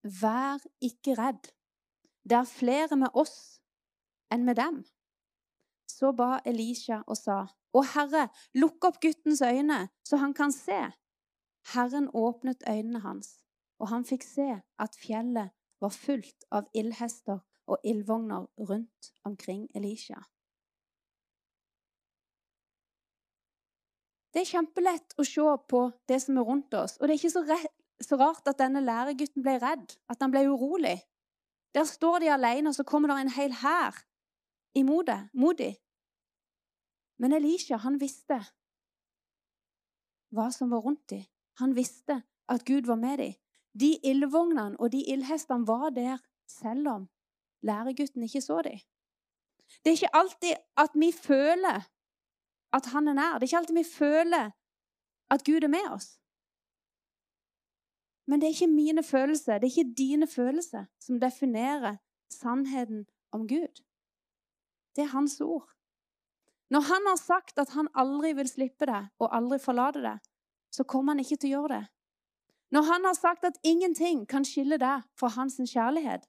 Vær 0.00 0.62
ikke 0.80 1.16
redd. 1.16 1.50
Det 2.24 2.36
er 2.36 2.48
flere 2.48 2.96
med 2.96 3.16
oss 3.16 3.59
enn 4.30 4.46
med 4.46 4.56
dem. 4.56 4.82
Så 5.90 6.12
ba 6.16 6.38
Elisha 6.46 7.02
og 7.06 7.18
sa, 7.18 7.44
Å 7.76 7.80
Herre, 7.92 8.28
lukk 8.58 8.84
opp 8.88 8.98
guttens 9.02 9.42
øyne, 9.46 9.88
så 10.06 10.18
han 10.18 10.34
kan 10.34 10.52
se. 10.54 10.80
Herren 11.74 12.08
åpnet 12.16 12.64
øynene 12.66 13.02
hans, 13.04 13.36
og 13.78 13.92
han 13.92 14.06
fikk 14.08 14.24
se 14.26 14.48
at 14.58 14.98
fjellet 14.98 15.52
var 15.80 15.94
fullt 15.94 16.46
av 16.50 16.66
ildhester 16.74 17.40
og 17.70 17.86
ildvogner 17.86 18.48
rundt 18.70 19.12
omkring 19.24 19.68
Elisha. 19.74 20.18
Det 24.30 24.44
er 24.44 24.50
kjempelett 24.50 25.16
å 25.18 25.26
se 25.26 25.54
på 25.70 25.86
det 26.08 26.20
som 26.22 26.38
er 26.38 26.46
rundt 26.46 26.74
oss, 26.78 26.96
og 26.98 27.06
det 27.06 27.16
er 27.16 27.20
ikke 27.20 27.70
så, 28.04 28.18
rart 28.18 28.46
at 28.50 28.60
denne 28.60 28.82
læregutten 28.84 29.42
ble 29.44 29.56
redd, 29.62 29.96
at 30.10 30.22
han 30.22 30.30
ble 30.32 30.46
urolig. 30.48 30.98
Der 31.74 31.86
står 31.86 32.22
de 32.22 32.30
alene, 32.34 32.70
og 32.70 32.78
så 32.78 32.86
kommer 32.86 33.10
det 33.10 33.18
en 33.20 33.34
hel 33.34 33.56
hær 33.62 33.98
imot 34.74 35.06
dem. 35.58 35.74
Men 37.18 37.32
Elisha, 37.32 37.76
han 37.76 38.00
visste 38.00 38.40
hva 40.34 40.50
som 40.54 40.70
var 40.70 40.84
rundt 40.84 41.10
dem. 41.10 41.24
Han 41.60 41.74
visste 41.76 42.22
at 42.48 42.64
Gud 42.64 42.86
var 42.86 42.96
med 42.96 43.18
dem. 43.18 43.34
De 43.80 43.98
ildvognene 44.04 44.78
og 44.80 44.92
de 44.92 45.02
ildhestene 45.12 45.66
var 45.66 45.90
der 45.90 46.18
selv 46.48 46.88
om 46.88 47.08
læregutten 47.62 48.22
ikke 48.22 48.40
så 48.40 48.62
dem. 48.62 48.78
Det 49.84 49.90
er 49.90 49.98
ikke 49.98 50.16
alltid 50.16 50.54
at 50.76 50.90
vi 50.94 51.12
føler 51.12 51.84
at 52.72 52.86
han 52.86 53.08
er 53.08 53.12
nær. 53.12 53.38
Det 53.38 53.42
er 53.42 53.48
ikke 53.50 53.56
alltid 53.56 53.74
vi 53.74 53.90
føler 53.98 54.50
at 55.30 55.44
Gud 55.44 55.62
er 55.62 55.68
med 55.68 55.86
oss. 55.90 56.16
Men 58.26 58.40
det 58.40 58.46
er 58.46 58.54
ikke 58.54 58.66
mine 58.66 59.02
følelser, 59.02 59.58
det 59.58 59.66
er 59.66 59.78
ikke 59.78 59.94
dine 59.98 60.26
følelser 60.26 60.84
som 61.00 61.20
definerer 61.20 61.96
sannheten 62.30 63.06
om 63.32 63.48
Gud. 63.48 63.82
Det 64.96 65.04
er 65.04 65.14
hans 65.14 65.40
ord. 65.40 65.68
Når 66.70 66.80
han 66.80 67.06
har 67.06 67.16
sagt 67.16 67.58
at 67.58 67.72
han 67.74 67.88
aldri 67.94 68.32
vil 68.38 68.48
slippe 68.48 68.86
det 68.86 69.00
og 69.18 69.34
aldri 69.36 69.58
forlate 69.58 70.02
det, 70.02 70.18
så 70.70 70.84
kommer 70.84 71.14
han 71.14 71.22
ikke 71.24 71.36
til 71.36 71.50
å 71.50 71.54
gjøre 71.60 71.78
det. 71.78 71.86
Når 72.70 72.82
han 72.86 73.04
har 73.04 73.16
sagt 73.18 73.44
at 73.44 73.58
ingenting 73.66 74.26
kan 74.30 74.44
skille 74.46 74.78
deg 74.78 75.02
fra 75.18 75.32
hans 75.34 75.58
kjærlighet, 75.58 76.28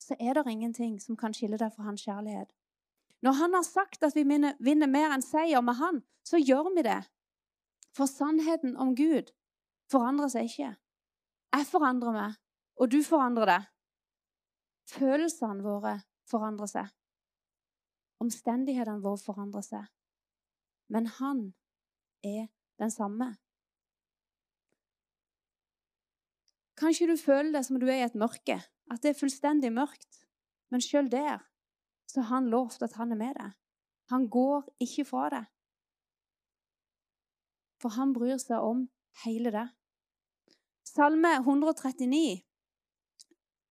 så 0.00 0.16
er 0.20 0.34
det 0.36 0.52
ingenting 0.52 0.98
som 1.00 1.16
kan 1.16 1.32
skille 1.36 1.56
deg 1.60 1.72
fra 1.72 1.86
hans 1.88 2.04
kjærlighet. 2.04 2.52
Når 3.24 3.32
han 3.32 3.54
har 3.54 3.64
sagt 3.64 4.04
at 4.04 4.16
vi 4.16 4.24
vinner 4.24 4.86
mer 4.88 5.14
enn 5.14 5.24
seier 5.24 5.64
med 5.64 5.76
han, 5.80 6.02
så 6.24 6.36
gjør 6.40 6.74
vi 6.76 6.84
det. 6.84 7.00
For 7.96 8.08
sannheten 8.08 8.76
om 8.76 8.94
Gud 8.96 9.32
forandrer 9.92 10.28
seg 10.32 10.48
ikke. 10.48 10.70
Jeg 11.56 11.66
forandrer 11.66 12.14
meg, 12.14 12.38
og 12.76 12.92
du 12.92 13.00
forandrer 13.04 13.50
deg. 13.50 13.68
Følelsene 14.92 15.64
våre 15.64 15.98
forandrer 16.30 16.70
seg. 16.70 16.88
Omstendighetene 18.20 19.00
våre 19.04 19.20
forandrer 19.22 19.64
seg. 19.64 19.86
Men 20.92 21.06
han 21.18 21.44
er 22.26 22.48
den 22.80 22.92
samme. 22.92 23.30
Kanskje 26.80 27.10
du 27.10 27.16
føler 27.20 27.52
det 27.52 27.64
som 27.66 27.78
du 27.80 27.86
er 27.88 28.00
i 28.00 28.08
et 28.08 28.18
mørke, 28.18 28.56
at 28.90 29.02
det 29.02 29.12
er 29.12 29.18
fullstendig 29.18 29.72
mørkt. 29.72 30.24
Men 30.72 30.84
sjøl 30.84 31.10
der 31.12 31.42
så 32.10 32.22
har 32.22 32.40
han 32.40 32.50
lovt 32.50 32.82
at 32.82 32.96
han 32.98 33.12
er 33.12 33.20
med 33.20 33.34
deg. 33.38 33.50
Han 34.10 34.28
går 34.28 34.64
ikke 34.82 35.04
fra 35.06 35.28
deg. 35.30 35.48
For 37.80 37.94
han 37.96 38.14
bryr 38.16 38.40
seg 38.42 38.64
om 38.64 38.86
hele 39.24 39.52
det. 39.54 39.68
Salme 40.88 41.36
139 41.38 42.49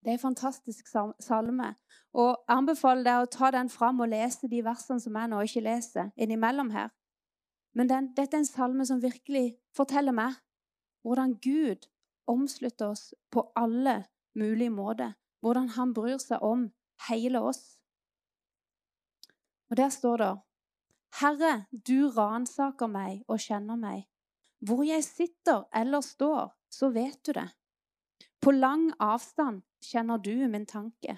det 0.03 0.11
er 0.11 0.17
en 0.17 0.19
fantastisk 0.19 0.87
salme. 1.19 1.73
Og 2.13 2.29
jeg 2.29 2.55
anbefaler 2.55 3.03
deg 3.05 3.23
å 3.23 3.31
ta 3.31 3.51
den 3.51 3.69
fram 3.69 3.99
og 3.99 4.11
lese 4.13 4.47
de 4.49 4.61
versene 4.65 5.01
som 5.03 5.15
jeg 5.19 5.31
nå 5.31 5.41
ikke 5.45 5.65
leser, 5.65 6.11
innimellom 6.15 6.71
her. 6.71 6.89
Men 7.75 7.89
den, 7.89 8.11
dette 8.17 8.37
er 8.37 8.43
en 8.43 8.47
salme 8.49 8.85
som 8.87 9.01
virkelig 9.03 9.57
forteller 9.77 10.15
meg 10.15 10.39
hvordan 11.05 11.35
Gud 11.43 11.87
omslutter 12.29 12.93
oss 12.93 13.13
på 13.31 13.45
alle 13.55 14.03
mulige 14.35 14.73
måter. 14.73 15.13
Hvordan 15.39 15.69
han 15.77 15.93
bryr 15.93 16.17
seg 16.19 16.43
om 16.43 16.67
hele 17.07 17.39
oss. 17.39 17.79
Og 19.69 19.77
der 19.77 19.89
står 19.89 20.17
det 20.17 20.33
Herre, 21.19 21.65
du 21.71 22.09
ransaker 22.13 22.87
meg 22.91 23.23
og 23.27 23.39
kjenner 23.39 23.79
meg. 23.79 24.03
Hvor 24.59 24.83
jeg 24.83 25.03
sitter 25.03 25.63
eller 25.73 26.01
står, 26.01 26.51
så 26.69 26.89
vet 26.93 27.21
du 27.25 27.31
det. 27.33 27.47
På 28.39 28.51
lang 28.55 28.91
avstand 29.03 29.63
kjenner 29.83 30.17
du 30.17 30.47
min 30.47 30.65
tanke. 30.65 31.17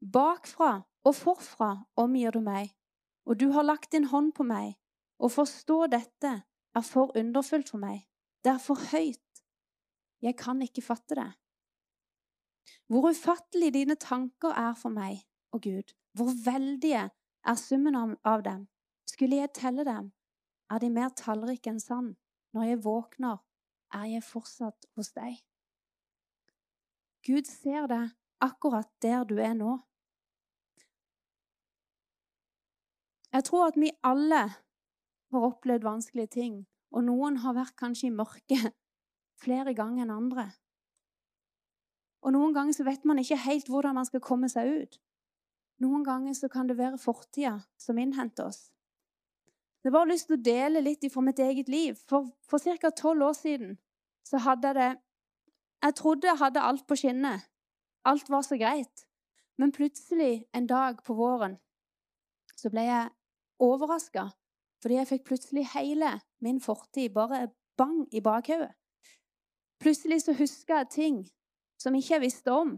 Bakfra 0.00 0.84
og 1.04 1.14
forfra 1.16 1.70
omgir 2.00 2.32
du 2.32 2.40
meg, 2.44 2.72
og 3.28 3.40
du 3.40 3.50
har 3.52 3.66
lagt 3.66 3.92
din 3.92 4.08
hånd 4.08 4.32
på 4.36 4.46
meg. 4.48 4.74
Å 5.20 5.28
forstå 5.30 5.86
dette 5.92 6.32
er 6.74 6.84
for 6.84 7.12
underfullt 7.16 7.70
for 7.72 7.80
meg. 7.80 8.02
Det 8.44 8.52
er 8.54 8.60
for 8.60 8.80
høyt. 8.90 9.44
Jeg 10.24 10.36
kan 10.40 10.60
ikke 10.64 10.84
fatte 10.84 11.16
det. 11.20 11.30
Hvor 12.88 13.10
ufattelig 13.10 13.72
dine 13.74 13.96
tanker 14.00 14.52
er 14.56 14.74
for 14.76 14.92
meg, 14.92 15.22
å 15.52 15.60
Gud. 15.60 15.94
Hvor 16.16 16.32
veldige 16.44 17.08
er 17.44 17.56
summen 17.60 17.96
av 18.24 18.44
dem. 18.44 18.66
Skulle 19.08 19.42
jeg 19.42 19.54
telle 19.56 19.84
dem, 19.84 20.12
er 20.72 20.80
de 20.80 20.90
mer 20.90 21.12
tallrike 21.16 21.70
enn 21.70 21.80
sand. 21.80 22.14
Når 22.56 22.70
jeg 22.70 22.84
våkner, 22.84 23.40
er 23.92 24.06
jeg 24.08 24.24
fortsatt 24.24 24.88
hos 24.96 25.12
deg. 25.12 25.40
Gud 27.24 27.48
ser 27.48 27.86
deg 27.88 28.12
akkurat 28.44 28.90
der 29.02 29.24
du 29.24 29.38
er 29.40 29.54
nå. 29.56 29.78
Jeg 33.34 33.44
tror 33.48 33.70
at 33.70 33.78
vi 33.80 33.90
alle 34.04 34.42
har 35.32 35.46
opplevd 35.48 35.86
vanskelige 35.86 36.34
ting, 36.36 36.58
og 36.94 37.06
noen 37.08 37.40
har 37.42 37.56
vært 37.56 37.74
kanskje 37.80 38.10
i 38.10 38.14
mørket 38.14 38.74
flere 39.42 39.74
ganger 39.74 40.04
enn 40.04 40.12
andre. 40.14 40.50
Og 42.24 42.32
noen 42.36 42.54
ganger 42.56 42.76
så 42.76 42.86
vet 42.86 43.04
man 43.04 43.18
ikke 43.20 43.40
helt 43.42 43.68
hvordan 43.68 43.98
man 43.98 44.06
skal 44.08 44.22
komme 44.24 44.48
seg 44.52 44.70
ut. 44.70 45.00
Noen 45.82 46.04
ganger 46.06 46.36
så 46.38 46.48
kan 46.48 46.68
det 46.68 46.78
være 46.78 47.00
fortida 47.00 47.56
som 47.80 47.98
innhenter 47.98 48.48
oss. 48.48 48.68
Jeg 49.82 49.90
har 49.90 49.98
bare 49.98 50.12
lyst 50.12 50.30
til 50.30 50.38
å 50.38 50.44
dele 50.44 50.80
litt 50.80 51.04
fra 51.12 51.24
mitt 51.24 51.40
eget 51.44 51.68
liv. 51.68 51.98
For, 52.08 52.30
for 52.48 52.62
ca. 52.62 52.92
tolv 52.94 53.26
år 53.26 53.34
siden 53.36 53.74
så 54.24 54.40
hadde 54.40 54.70
jeg 54.70 54.78
det 54.78 54.92
Jeg 55.82 55.94
trodde 55.94 56.28
jeg 56.28 56.38
hadde 56.38 56.60
alt 56.60 56.86
på 56.86 56.96
skinner. 56.96 57.42
Alt 58.04 58.30
var 58.30 58.42
så 58.42 58.56
greit. 58.60 59.06
Men 59.58 59.72
plutselig 59.72 60.44
en 60.54 60.66
dag 60.66 61.02
på 61.04 61.14
våren 61.14 61.58
så 62.54 62.70
ble 62.70 62.86
jeg 62.86 63.10
overraska 63.62 64.28
fordi 64.82 64.98
jeg 64.98 65.08
fikk 65.08 65.22
plutselig 65.28 65.62
hele 65.72 66.10
min 66.44 66.58
fortid 66.60 67.14
bare 67.14 67.48
bang 67.78 68.02
i 68.12 68.20
bakhodet. 68.20 68.74
Plutselig 69.80 70.22
så 70.22 70.34
huska 70.36 70.82
jeg 70.82 70.90
ting 70.92 71.16
som 71.80 71.94
ikke 71.96 72.14
jeg 72.14 72.24
visste 72.26 72.52
om, 72.52 72.74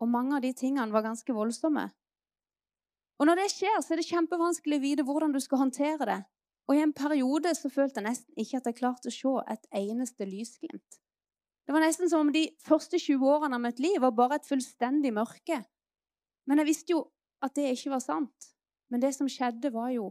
og 0.00 0.08
mange 0.08 0.36
av 0.36 0.44
de 0.44 0.52
tingene 0.56 0.92
var 0.92 1.06
ganske 1.06 1.32
voldsomme. 1.32 1.86
Og 3.20 3.28
når 3.28 3.40
det 3.40 3.48
skjer, 3.52 3.80
så 3.80 3.94
er 3.94 4.00
det 4.00 4.08
kjempevanskelig 4.08 4.78
å 4.78 4.84
vite 4.84 5.04
hvordan 5.08 5.32
du 5.32 5.40
skal 5.40 5.62
håndtere 5.64 6.06
det. 6.08 6.20
Og 6.68 6.76
i 6.76 6.84
en 6.84 6.92
periode 6.96 7.52
så 7.56 7.68
følte 7.72 8.00
jeg 8.00 8.08
nesten 8.08 8.40
ikke 8.40 8.60
at 8.60 8.68
jeg 8.68 8.78
klarte 8.78 9.10
å 9.10 9.16
se 9.16 9.34
et 9.52 9.66
eneste 9.80 10.28
lysglimt. 10.28 11.00
Det 11.70 11.74
var 11.74 11.84
nesten 11.84 12.08
som 12.10 12.24
om 12.24 12.30
de 12.34 12.48
første 12.66 12.98
20 12.98 13.28
årene 13.30 13.54
av 13.54 13.62
mitt 13.62 13.78
liv 13.78 14.00
var 14.02 14.10
bare 14.18 14.40
et 14.40 14.46
fullstendig 14.48 15.12
mørke. 15.14 15.60
Men 16.50 16.58
jeg 16.58 16.66
visste 16.66 16.90
jo 16.96 17.02
at 17.46 17.52
det 17.54 17.68
ikke 17.76 17.92
var 17.92 18.00
sant. 18.02 18.48
Men 18.90 18.98
det 19.04 19.12
som 19.14 19.28
skjedde, 19.30 19.70
var 19.70 19.92
jo 19.94 20.08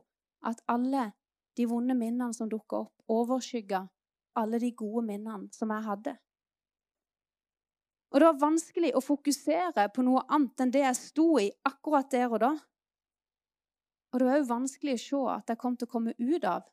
at 0.47 0.61
alle 0.71 1.09
de 1.59 1.65
vonde 1.67 1.97
minnene 1.99 2.31
som 2.31 2.47
dukka 2.47 2.77
opp, 2.85 2.93
overskygga 3.11 3.81
alle 4.39 4.61
de 4.63 4.69
gode 4.71 5.03
minnene 5.09 5.51
som 5.51 5.73
jeg 5.75 5.83
hadde. 5.83 6.13
Og 8.13 8.23
det 8.23 8.29
var 8.29 8.39
vanskelig 8.45 8.93
å 8.95 9.03
fokusere 9.03 9.89
på 9.91 10.05
noe 10.07 10.21
annet 10.31 10.63
enn 10.63 10.71
det 10.71 10.85
jeg 10.85 10.99
sto 11.01 11.27
i 11.43 11.49
akkurat 11.67 12.07
der 12.15 12.29
og 12.29 12.39
da. 12.45 12.53
Og 14.13 14.23
det 14.23 14.29
var 14.29 14.39
òg 14.39 14.47
vanskelig 14.53 14.95
å 14.95 15.03
se 15.03 15.21
at 15.35 15.51
jeg 15.51 15.59
kom 15.59 15.75
til 15.75 15.91
å 15.91 15.93
komme 15.97 16.15
ut 16.15 16.47
av 16.47 16.71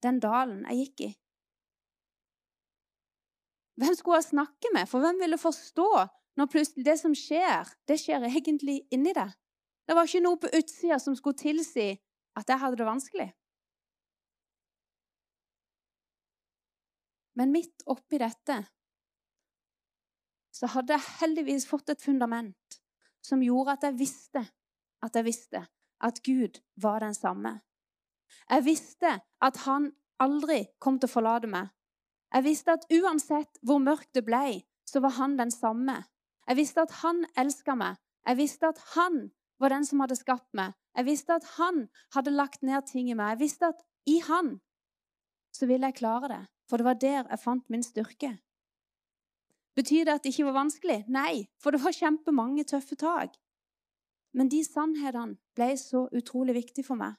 den 0.00 0.24
dalen 0.24 0.64
jeg 0.70 0.80
gikk 0.80 1.06
i. 1.10 1.10
Hvem 3.80 3.94
skulle 3.98 4.20
jeg 4.20 4.30
snakke 4.30 4.70
med? 4.74 4.88
For 4.88 5.02
hvem 5.02 5.20
ville 5.20 5.38
forstå 5.38 5.88
når 6.38 6.50
plutselig 6.50 6.84
det 6.86 6.98
som 7.00 7.14
skjer, 7.14 7.70
det 7.88 7.98
skjer 8.00 8.26
egentlig 8.28 8.82
inni 8.94 9.14
deg? 9.16 9.32
Det 9.84 9.96
var 9.96 10.08
ikke 10.08 10.24
noe 10.24 10.40
på 10.40 10.50
utsida 10.56 10.98
som 11.02 11.16
skulle 11.18 11.38
tilsi 11.38 11.90
at 12.38 12.48
jeg 12.48 12.60
hadde 12.62 12.80
det 12.80 12.86
vanskelig. 12.88 13.28
Men 17.34 17.50
midt 17.50 17.82
oppi 17.90 18.18
dette 18.22 18.60
så 20.54 20.70
hadde 20.70 20.94
jeg 20.94 21.10
heldigvis 21.18 21.66
fått 21.66 21.90
et 21.90 22.02
fundament 22.02 22.78
som 23.24 23.42
gjorde 23.42 23.74
at 23.74 23.86
jeg 23.88 23.98
visste 23.98 24.44
at 25.04 25.16
jeg 25.18 25.26
visste 25.26 25.64
at 26.04 26.20
Gud 26.24 26.60
var 26.80 27.02
den 27.02 27.14
samme. 27.14 27.58
Jeg 28.50 28.64
visste 28.64 29.18
at 29.42 29.56
han 29.66 29.90
aldri 30.22 30.64
kom 30.80 30.98
til 30.98 31.10
å 31.10 31.14
forlate 31.14 31.50
meg. 31.50 31.68
Jeg 32.34 32.44
visste 32.44 32.74
at 32.74 32.86
uansett 32.90 33.60
hvor 33.62 33.78
mørkt 33.78 34.10
det 34.16 34.24
ble, 34.26 34.64
så 34.90 35.00
var 35.00 35.14
han 35.20 35.36
den 35.38 35.52
samme. 35.54 36.00
Jeg 36.48 36.58
visste 36.58 36.82
at 36.82 36.94
han 37.04 37.22
elska 37.38 37.76
meg. 37.78 38.00
Jeg 38.26 38.40
visste 38.40 38.72
at 38.72 38.80
han 38.94 39.28
var 39.62 39.70
den 39.70 39.86
som 39.86 40.02
hadde 40.02 40.18
skapt 40.18 40.50
meg. 40.56 40.74
Jeg 40.96 41.06
visste 41.06 41.36
at 41.38 41.46
han 41.56 41.86
hadde 42.14 42.34
lagt 42.34 42.62
ned 42.62 42.86
ting 42.90 43.10
i 43.10 43.14
meg. 43.14 43.34
Jeg 43.34 43.44
visste 43.46 43.70
at 43.70 43.84
i 44.10 44.18
han 44.26 44.58
så 45.54 45.68
ville 45.70 45.86
jeg 45.86 46.00
klare 46.00 46.28
det, 46.28 46.42
for 46.68 46.76
det 46.76 46.86
var 46.88 46.98
der 46.98 47.22
jeg 47.22 47.38
fant 47.38 47.70
min 47.70 47.82
styrke. 47.86 48.32
Betyr 49.78 50.04
det 50.04 50.14
at 50.14 50.24
det 50.24 50.32
ikke 50.34 50.48
var 50.50 50.58
vanskelig? 50.58 51.04
Nei, 51.08 51.46
for 51.62 51.74
det 51.74 51.82
var 51.82 51.94
kjempemange 51.94 52.64
tøffe 52.66 52.98
tak. 52.98 53.36
Men 54.34 54.50
de 54.50 54.62
sannhetene 54.66 55.38
ble 55.54 55.70
så 55.78 56.08
utrolig 56.14 56.54
viktige 56.58 56.86
for 56.86 56.98
meg. 56.98 57.14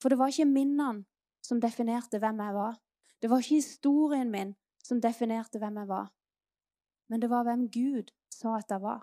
For 0.00 0.12
det 0.12 0.20
var 0.20 0.32
ikke 0.32 0.48
minnene 0.48 1.04
som 1.44 1.60
definerte 1.60 2.20
hvem 2.20 2.40
jeg 2.44 2.56
var. 2.56 2.76
Det 3.22 3.30
var 3.30 3.42
ikke 3.42 3.60
historien 3.60 4.30
min 4.30 4.54
som 4.84 5.00
definerte 5.02 5.58
hvem 5.58 5.80
jeg 5.82 5.88
var. 5.88 6.10
Men 7.08 7.22
det 7.22 7.30
var 7.30 7.44
hvem 7.44 7.66
Gud 7.72 8.12
sa 8.32 8.58
at 8.58 8.70
jeg 8.70 8.82
var. 8.82 9.02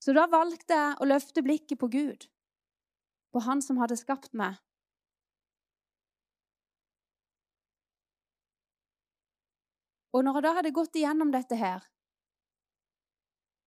Så 0.00 0.14
da 0.16 0.26
valgte 0.30 0.76
jeg 0.76 0.98
å 1.00 1.08
løfte 1.08 1.42
blikket 1.46 1.78
på 1.80 1.88
Gud, 1.90 2.26
på 3.32 3.42
Han 3.46 3.62
som 3.62 3.78
hadde 3.82 3.98
skapt 3.98 4.34
meg. 4.34 4.58
Og 10.16 10.24
når 10.24 10.38
jeg 10.38 10.44
da 10.46 10.52
hadde 10.56 10.72
gått 10.72 10.96
igjennom 10.96 11.32
dette 11.32 11.58
her, 11.60 11.84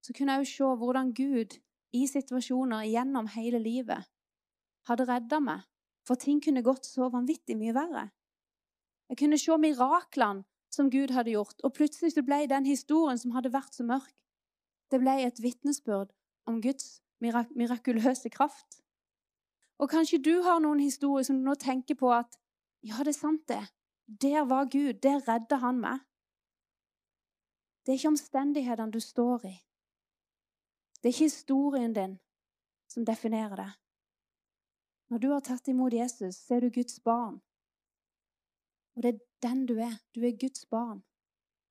så 0.02 0.16
kunne 0.18 0.34
jeg 0.34 0.46
jo 0.46 0.52
se 0.52 0.70
hvordan 0.82 1.12
Gud 1.14 1.60
i 1.94 2.06
situasjoner 2.10 2.88
gjennom 2.90 3.28
hele 3.36 3.60
livet 3.62 4.08
hadde 4.90 5.06
redda 5.06 5.40
meg, 5.44 5.68
for 6.08 6.18
ting 6.18 6.40
kunne 6.42 6.66
gått 6.66 6.88
så 6.90 7.12
vanvittig 7.14 7.58
mye 7.60 7.76
verre. 7.76 8.08
Jeg 9.10 9.18
kunne 9.18 9.38
se 9.38 9.58
miraklene 9.58 10.46
som 10.70 10.90
Gud 10.92 11.12
hadde 11.14 11.34
gjort, 11.34 11.62
og 11.64 11.74
plutselig 11.74 12.14
så 12.14 12.22
ble 12.26 12.44
den 12.50 12.66
historien 12.66 13.18
som 13.18 13.32
hadde 13.34 13.54
vært 13.54 13.74
så 13.74 13.84
mørk, 13.84 14.14
det 14.92 15.00
ble 15.02 15.16
et 15.26 15.42
vitnesbyrd 15.42 16.14
om 16.50 16.62
Guds 16.62 17.02
mirak 17.22 17.50
mirakuløse 17.56 18.30
kraft. 18.30 18.82
Og 19.80 19.90
kanskje 19.90 20.22
du 20.22 20.42
har 20.44 20.60
noen 20.60 20.80
historier 20.80 21.26
som 21.26 21.38
du 21.40 21.46
nå 21.46 21.56
tenker 21.56 21.96
på 21.96 22.12
at 22.14 22.38
ja, 22.82 22.98
det 23.04 23.14
er 23.14 23.20
sant, 23.20 23.48
det. 23.48 23.64
Der 24.08 24.46
var 24.48 24.66
Gud. 24.66 25.02
Der 25.04 25.20
redda 25.28 25.60
han 25.62 25.82
meg. 25.82 26.00
Det 27.86 27.94
er 27.94 28.00
ikke 28.00 28.14
omstendighetene 28.14 28.92
du 28.92 29.00
står 29.00 29.46
i. 29.46 29.56
Det 31.00 31.10
er 31.10 31.14
ikke 31.14 31.30
historien 31.30 31.94
din 31.94 32.18
som 32.90 33.06
definerer 33.06 33.56
det. 33.56 33.70
Når 35.10 35.18
du 35.18 35.30
har 35.32 35.44
tatt 35.46 35.68
imot 35.68 35.94
Jesus, 35.94 36.36
så 36.36 36.56
er 36.56 36.60
du 36.66 36.70
Guds 36.74 37.00
barn. 37.00 37.40
Og 38.96 39.04
det 39.04 39.14
er 39.14 39.20
den 39.46 39.66
du 39.66 39.78
er. 39.80 39.96
Du 40.16 40.22
er 40.26 40.40
Guds 40.40 40.66
barn. 40.66 41.04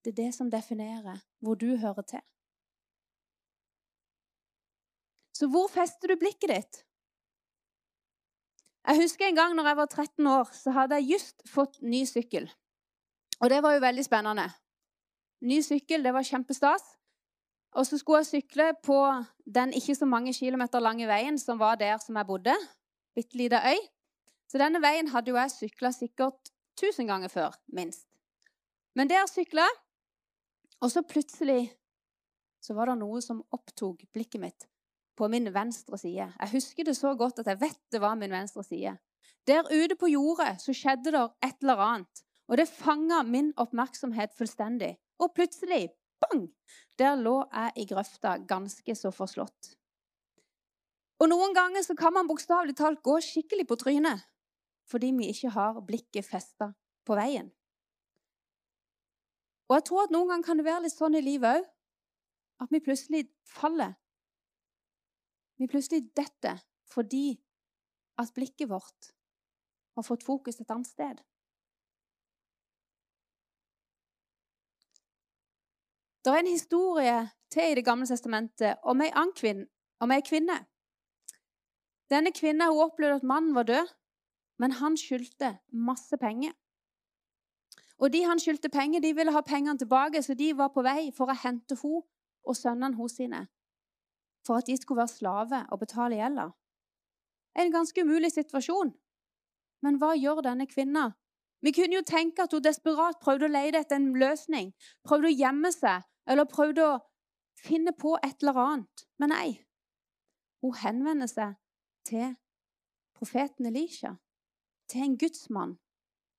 Det 0.05 0.13
er 0.13 0.25
det 0.25 0.35
som 0.35 0.51
definerer 0.51 1.19
hvor 1.39 1.55
du 1.55 1.77
hører 1.77 2.03
til. 2.03 2.23
Så 5.35 5.47
hvor 5.47 5.69
fester 5.71 6.11
du 6.11 6.17
blikket 6.19 6.51
ditt? 6.51 6.85
Jeg 8.89 9.03
husker 9.03 9.27
en 9.27 9.37
gang 9.37 9.55
når 9.55 9.67
jeg 9.69 9.77
var 9.77 9.87
13 9.87 10.27
år, 10.27 10.49
så 10.53 10.71
hadde 10.71 10.95
jeg 10.95 11.11
just 11.13 11.43
fått 11.47 11.83
ny 11.83 12.05
sykkel. 12.09 12.49
Og 13.41 13.51
det 13.51 13.63
var 13.63 13.77
jo 13.77 13.85
veldig 13.85 14.05
spennende. 14.05 14.49
Ny 15.45 15.61
sykkel, 15.63 16.03
det 16.03 16.15
var 16.15 16.27
kjempestas. 16.27 16.87
Og 17.77 17.87
så 17.87 17.99
skulle 17.99 18.23
jeg 18.25 18.27
sykle 18.27 18.73
på 18.83 18.99
den 19.55 19.73
ikke 19.77 19.95
så 19.95 20.09
mange 20.09 20.33
kilometer 20.35 20.81
lange 20.81 21.07
veien 21.07 21.39
som 21.39 21.61
var 21.61 21.77
der 21.77 22.01
som 22.03 22.17
jeg 22.17 22.27
bodde. 22.27 22.55
Bitte 23.15 23.37
lita 23.37 23.61
øy. 23.69 23.79
Så 24.49 24.59
denne 24.59 24.81
veien 24.83 25.13
hadde 25.13 25.31
jo 25.31 25.37
jeg 25.37 25.53
sykla 25.53 25.93
sikkert 25.93 26.51
tusen 26.79 27.11
ganger 27.11 27.33
før, 27.33 27.59
minst. 27.75 28.07
Men 28.95 29.11
der 29.11 29.27
sykla 29.31 29.67
og 30.79 30.91
så 30.93 31.03
plutselig 31.03 31.73
så 32.63 32.75
var 32.75 32.91
det 32.91 32.99
noe 33.01 33.21
som 33.23 33.43
opptok 33.55 34.05
blikket 34.15 34.43
mitt 34.43 34.67
på 35.19 35.27
min 35.31 35.51
venstre 35.55 35.99
side. 35.99 36.29
Jeg 36.31 36.53
husker 36.53 36.87
det 36.87 36.95
så 36.99 37.15
godt 37.19 37.41
at 37.43 37.51
jeg 37.51 37.61
vet 37.61 37.81
det 37.93 38.01
var 38.03 38.19
min 38.19 38.35
venstre 38.35 38.63
side. 38.67 38.95
Der 39.49 39.67
ute 39.67 39.97
på 39.99 40.11
jordet 40.13 40.59
så 40.63 40.75
skjedde 40.77 41.15
det 41.15 41.25
et 41.47 41.63
eller 41.63 41.83
annet, 41.83 42.23
og 42.49 42.59
det 42.61 42.69
fanga 42.71 43.23
min 43.27 43.51
oppmerksomhet 43.59 44.35
fullstendig. 44.39 44.95
Og 45.19 45.33
plutselig 45.35 45.89
bang! 46.23 46.47
Der 46.99 47.19
lå 47.19 47.41
jeg 47.47 47.73
i 47.83 47.87
grøfta 47.91 48.37
ganske 48.47 48.95
så 48.95 49.11
forslått. 49.15 49.75
Og 51.19 51.31
noen 51.31 51.55
ganger 51.55 51.83
så 51.83 51.97
kan 51.99 52.15
man 52.15 52.29
bokstavelig 52.31 52.77
talt 52.79 53.03
gå 53.03 53.17
skikkelig 53.23 53.67
på 53.67 53.79
trynet 53.81 54.23
fordi 54.89 55.13
vi 55.17 55.31
ikke 55.33 55.53
har 55.55 55.81
blikket 55.87 56.27
festa 56.27 56.73
på 57.07 57.17
veien. 57.19 57.51
Og 59.69 59.77
jeg 59.77 59.85
tror 59.89 60.07
at 60.07 60.15
noen 60.15 60.31
ganger 60.33 60.47
kan 60.47 60.61
det 60.61 60.67
være 60.69 60.87
litt 60.87 60.97
sånn 60.97 61.19
i 61.19 61.25
livet 61.25 61.61
òg. 61.61 61.67
At 62.59 62.73
vi 62.75 62.81
plutselig 62.83 63.29
faller. 63.47 63.93
Vi 65.61 65.69
plutselig 65.71 66.09
detter 66.17 66.59
fordi 66.89 67.37
at 68.19 68.33
blikket 68.35 68.71
vårt 68.71 69.13
har 69.99 70.07
fått 70.07 70.25
fokus 70.27 70.59
et 70.59 70.71
annet 70.73 70.89
sted. 70.89 71.21
Det 76.25 76.33
er 76.33 76.43
en 76.43 76.51
historie 76.51 77.19
til 77.53 77.71
i 77.71 77.75
Det 77.75 77.85
gamle 77.85 78.07
testamentet 78.07 78.83
om 78.83 79.01
ei, 79.01 79.13
kvinne, 79.37 79.69
om 80.01 80.11
ei 80.11 80.23
kvinne. 80.23 80.59
Denne 82.11 82.33
kvinna 82.33 82.71
opplevde 82.73 83.21
at 83.21 83.27
mannen 83.27 83.55
var 83.55 83.69
død, 83.69 83.95
men 84.59 84.75
han 84.79 84.97
skyldte 84.97 85.57
masse 85.73 86.17
penger. 86.17 86.53
Og 87.99 88.13
De 88.13 88.23
han 88.25 88.39
skyldte 88.39 88.69
penger, 88.69 89.01
de 89.01 89.15
ville 89.15 89.33
ha 89.35 89.41
pengene 89.41 89.79
tilbake, 89.79 90.23
så 90.23 90.35
de 90.35 90.53
var 90.57 90.71
på 90.75 90.83
vei 90.87 91.11
for 91.17 91.31
å 91.31 91.39
hente 91.43 91.79
henne 91.83 92.05
og 92.49 92.57
sønnene 92.57 92.97
hos 92.97 93.19
sine 93.19 93.47
for 94.49 94.57
at 94.57 94.67
de 94.67 94.77
skulle 94.77 95.03
være 95.03 95.09
slave 95.09 95.67
og 95.69 95.79
betale 95.79 96.17
gjelda. 96.17 96.49
En 97.59 97.73
ganske 97.73 98.05
umulig 98.05 98.33
situasjon. 98.33 98.95
Men 99.85 99.99
hva 100.01 100.15
gjør 100.17 100.41
denne 100.47 100.67
kvinna? 100.67 101.11
Vi 101.61 101.73
kunne 101.77 101.99
jo 101.99 102.07
tenke 102.07 102.47
at 102.47 102.55
hun 102.55 102.65
desperat 102.65 103.19
prøvde 103.23 103.49
å 103.49 103.53
lete 103.53 103.83
etter 103.83 103.99
en 103.99 104.15
løsning, 104.19 104.73
prøvde 105.07 105.29
å 105.29 105.37
gjemme 105.43 105.73
seg, 105.75 106.07
eller 106.31 106.49
prøvde 106.49 106.87
å 106.87 106.99
finne 107.59 107.93
på 107.93 108.15
et 108.23 108.41
eller 108.43 108.61
annet. 108.63 109.05
Men 109.19 109.35
nei. 109.35 109.49
Hun 110.63 110.75
henvender 110.75 111.31
seg 111.31 111.59
til 112.09 112.33
profeten 113.15 113.69
Elisha, 113.69 114.17
til 114.89 115.01
en 115.03 115.19
gudsmann. 115.19 115.79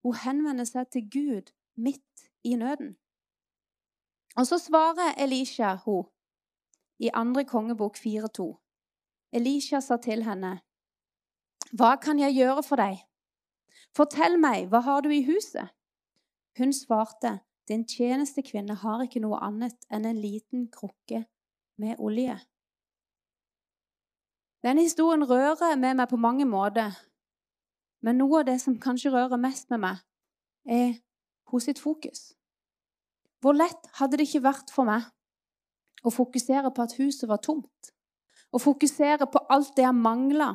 Hun 0.04 0.16
henvender 0.16 0.68
seg 0.68 0.90
til 0.92 1.10
Gud 1.12 1.52
midt 1.76 2.30
i 2.44 2.56
nøden. 2.56 2.96
Og 4.38 4.48
så 4.48 4.58
svarer 4.58 5.18
Elisha 5.18 5.76
hun 5.86 6.06
i 7.00 7.10
andre 7.14 7.46
kongebok 7.46 7.98
4.2. 7.98 8.48
Elisha 9.32 9.80
sa 9.80 9.98
til 9.98 10.24
henne, 10.24 10.60
'Hva 11.74 11.96
kan 11.96 12.20
jeg 12.20 12.36
gjøre 12.36 12.64
for 12.64 12.76
deg?' 12.76 13.06
'Fortell 13.96 14.40
meg, 14.40 14.68
hva 14.70 14.80
har 14.80 15.02
du 15.02 15.10
i 15.10 15.24
huset?' 15.24 15.74
Hun 16.58 16.74
svarte, 16.74 17.40
din 17.68 17.88
tjenestekvinne 17.88 18.76
har 18.76 19.02
ikke 19.02 19.20
noe 19.20 19.38
annet 19.38 19.86
enn 19.92 20.06
en 20.06 20.22
liten 20.22 20.68
krukke 20.72 21.26
med 21.78 21.96
olje. 22.00 22.40
Denne 24.64 24.82
historien 24.82 25.24
rører 25.30 25.76
med 25.76 25.94
meg 25.94 26.10
på 26.10 26.18
mange 26.18 26.46
måter, 26.46 26.92
men 28.06 28.20
noe 28.22 28.42
av 28.42 28.50
det 28.50 28.60
som 28.64 28.78
kanskje 28.80 29.12
rører 29.14 29.42
mest 29.42 29.70
med 29.74 29.84
meg, 29.84 30.02
er 30.66 31.00
hos 31.52 31.68
sitt 31.68 31.80
fokus. 31.82 32.34
Hvor 33.40 33.56
lett 33.56 33.90
hadde 34.00 34.20
det 34.20 34.28
ikke 34.28 34.46
vært 34.48 34.72
for 34.74 34.88
meg 34.88 35.08
å 36.04 36.12
fokusere 36.14 36.72
på 36.72 36.84
at 36.84 36.96
huset 37.00 37.28
var 37.30 37.42
tomt, 37.44 37.92
å 38.52 38.60
fokusere 38.62 39.28
på 39.32 39.42
alt 39.52 39.76
det 39.78 39.86
jeg 39.86 39.96
mangla, 39.96 40.54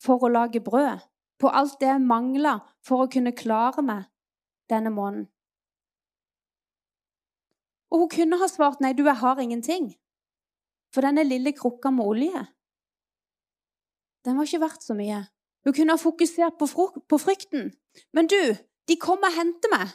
for 0.00 0.22
å 0.24 0.32
lage 0.32 0.62
brød. 0.64 1.02
På 1.40 1.48
alt 1.56 1.78
det 1.80 1.88
jeg 1.88 2.04
mangla 2.04 2.58
for 2.84 3.04
å 3.04 3.10
kunne 3.12 3.32
klare 3.36 3.84
meg 3.84 4.08
denne 4.68 4.92
måneden. 4.92 5.28
Og 7.90 8.04
hun 8.04 8.12
kunne 8.12 8.38
ha 8.38 8.48
svart 8.48 8.82
nei, 8.84 8.92
du, 8.94 9.02
jeg 9.08 9.18
har 9.18 9.40
ingenting. 9.42 9.90
For 10.94 11.04
denne 11.06 11.24
lille 11.26 11.52
krukka 11.56 11.90
med 11.94 12.06
olje, 12.06 12.42
den 14.24 14.36
var 14.36 14.46
ikke 14.46 14.62
verdt 14.62 14.84
så 14.84 14.94
mye. 14.94 15.22
Hun 15.64 15.76
kunne 15.76 15.92
ha 15.92 16.00
fokusert 16.00 16.58
på, 16.58 17.18
frykten. 17.18 17.72
Men 18.12 18.26
du, 18.26 18.56
de 18.88 18.96
kommer 18.96 19.28
og 19.28 19.36
henter 19.36 19.72
meg. 19.72 19.92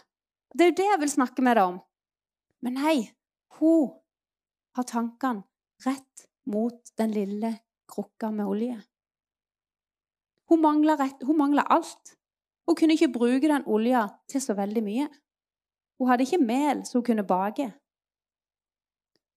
Det 0.53 0.63
er 0.63 0.71
jo 0.71 0.77
det 0.77 0.89
jeg 0.91 1.01
vil 1.01 1.13
snakke 1.15 1.45
med 1.45 1.57
deg 1.57 1.71
om. 1.73 1.79
Men 2.63 2.77
nei, 2.79 2.97
hun 3.57 3.89
har 4.77 4.87
tankene 4.87 5.43
rett 5.85 6.27
mot 6.45 6.93
den 6.99 7.11
lille 7.15 7.51
krukka 7.91 8.31
med 8.31 8.45
olje. 8.45 8.77
Hun 10.49 10.61
mangla, 10.61 11.65
alt. 11.65 12.15
Hun 12.65 12.75
kunne 12.77 12.93
ikke 12.93 13.13
bruke 13.13 13.49
den 13.49 13.65
olja 13.65 14.07
til 14.29 14.41
så 14.41 14.53
veldig 14.57 14.83
mye. 14.85 15.07
Hun 15.99 16.09
hadde 16.09 16.25
ikke 16.25 16.41
mel 16.41 16.85
så 16.85 16.99
hun 16.99 17.05
kunne 17.09 17.25
bake. 17.25 17.71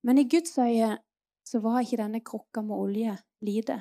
Men 0.05 0.19
i 0.19 0.29
Guds 0.29 0.59
øye 0.59 0.97
så 1.45 1.61
var 1.65 1.81
ikke 1.81 2.01
denne 2.03 2.21
krukka 2.21 2.63
med 2.63 2.77
olje 2.77 3.17
lite. 3.41 3.81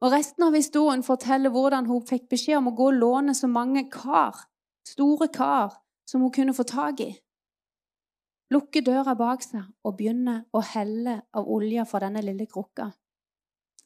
Og 0.00 0.12
Resten 0.14 0.46
av 0.46 0.54
historien 0.56 1.02
forteller 1.04 1.52
hvordan 1.52 1.88
hun 1.90 2.04
fikk 2.08 2.30
beskjed 2.32 2.56
om 2.60 2.70
å 2.70 2.76
gå 2.76 2.86
og 2.88 3.00
låne 3.02 3.34
så 3.36 3.50
mange 3.52 3.84
kar, 3.92 4.46
store 4.88 5.28
kar, 5.32 5.76
som 6.08 6.24
hun 6.24 6.32
kunne 6.32 6.54
få 6.56 6.64
tak 6.64 7.02
i. 7.04 7.10
Lukke 8.50 8.80
døra 8.82 9.14
bak 9.14 9.44
seg 9.44 9.66
og 9.86 9.98
begynne 9.98 10.40
å 10.56 10.62
helle 10.72 11.20
av 11.36 11.46
olja 11.46 11.84
fra 11.86 12.00
denne 12.02 12.22
lille 12.24 12.48
krukka. 12.50 12.88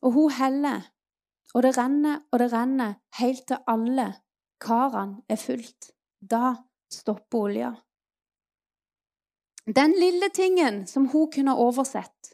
Og 0.06 0.14
hun 0.14 0.36
heller, 0.38 0.86
og 1.52 1.66
det 1.66 1.74
renner 1.76 2.22
og 2.30 2.40
det 2.40 2.48
renner 2.52 2.94
helt 3.18 3.44
til 3.50 3.60
alle 3.68 4.06
karene 4.62 5.20
er 5.28 5.40
fullt. 5.40 5.90
Da 6.20 6.54
stopper 6.88 7.48
olja. 7.50 7.74
Den 9.66 9.92
lille 9.98 10.30
tingen 10.32 10.84
som 10.86 11.10
hun 11.12 11.28
kunne 11.32 11.58
oversett, 11.58 12.32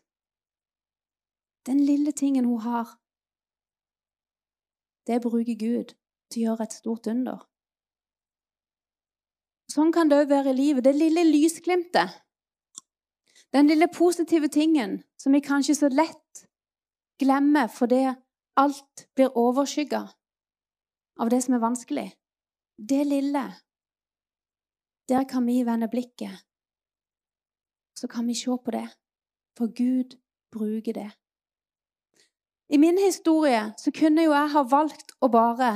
den 1.67 1.83
lille 1.87 2.13
tingen 2.13 2.45
hun 2.45 2.63
har, 2.63 3.00
det 5.11 5.19
bruker 5.25 5.59
Gud 5.59 5.95
til 6.31 6.43
å 6.43 6.45
gjøre 6.45 6.67
et 6.69 6.77
stort 6.77 7.09
under. 7.11 7.41
Sånn 9.71 9.91
kan 9.95 10.11
det 10.11 10.21
òg 10.23 10.31
være 10.31 10.53
i 10.53 10.59
livet. 10.59 10.85
Det 10.87 10.95
lille 10.95 11.25
lysglimtet. 11.27 12.15
Den 13.51 13.67
lille 13.67 13.91
positive 13.91 14.49
tingen 14.49 15.01
som 15.19 15.35
vi 15.35 15.43
kanskje 15.43 15.75
så 15.79 15.91
lett 15.91 16.45
glemmer 17.19 17.67
fordi 17.71 18.05
alt 18.61 19.07
blir 19.19 19.35
overskygga 19.39 20.05
av 21.21 21.31
det 21.31 21.43
som 21.45 21.57
er 21.59 21.65
vanskelig. 21.65 22.07
Det 22.79 23.03
lille. 23.07 23.45
Der 25.11 25.27
kan 25.29 25.47
vi 25.47 25.63
vende 25.67 25.91
blikket. 25.91 26.39
Så 27.99 28.09
kan 28.09 28.27
vi 28.31 28.39
se 28.39 28.55
på 28.65 28.71
det. 28.71 28.87
For 29.59 29.75
Gud 29.75 30.15
bruker 30.55 30.95
det. 30.95 31.11
I 32.71 32.79
min 32.79 32.99
historie 32.99 33.73
så 33.79 33.91
kunne 33.91 34.23
jo 34.23 34.33
jeg 34.35 34.51
ha 34.53 34.63
valgt 34.71 35.11
å 35.19 35.29
bare 35.33 35.73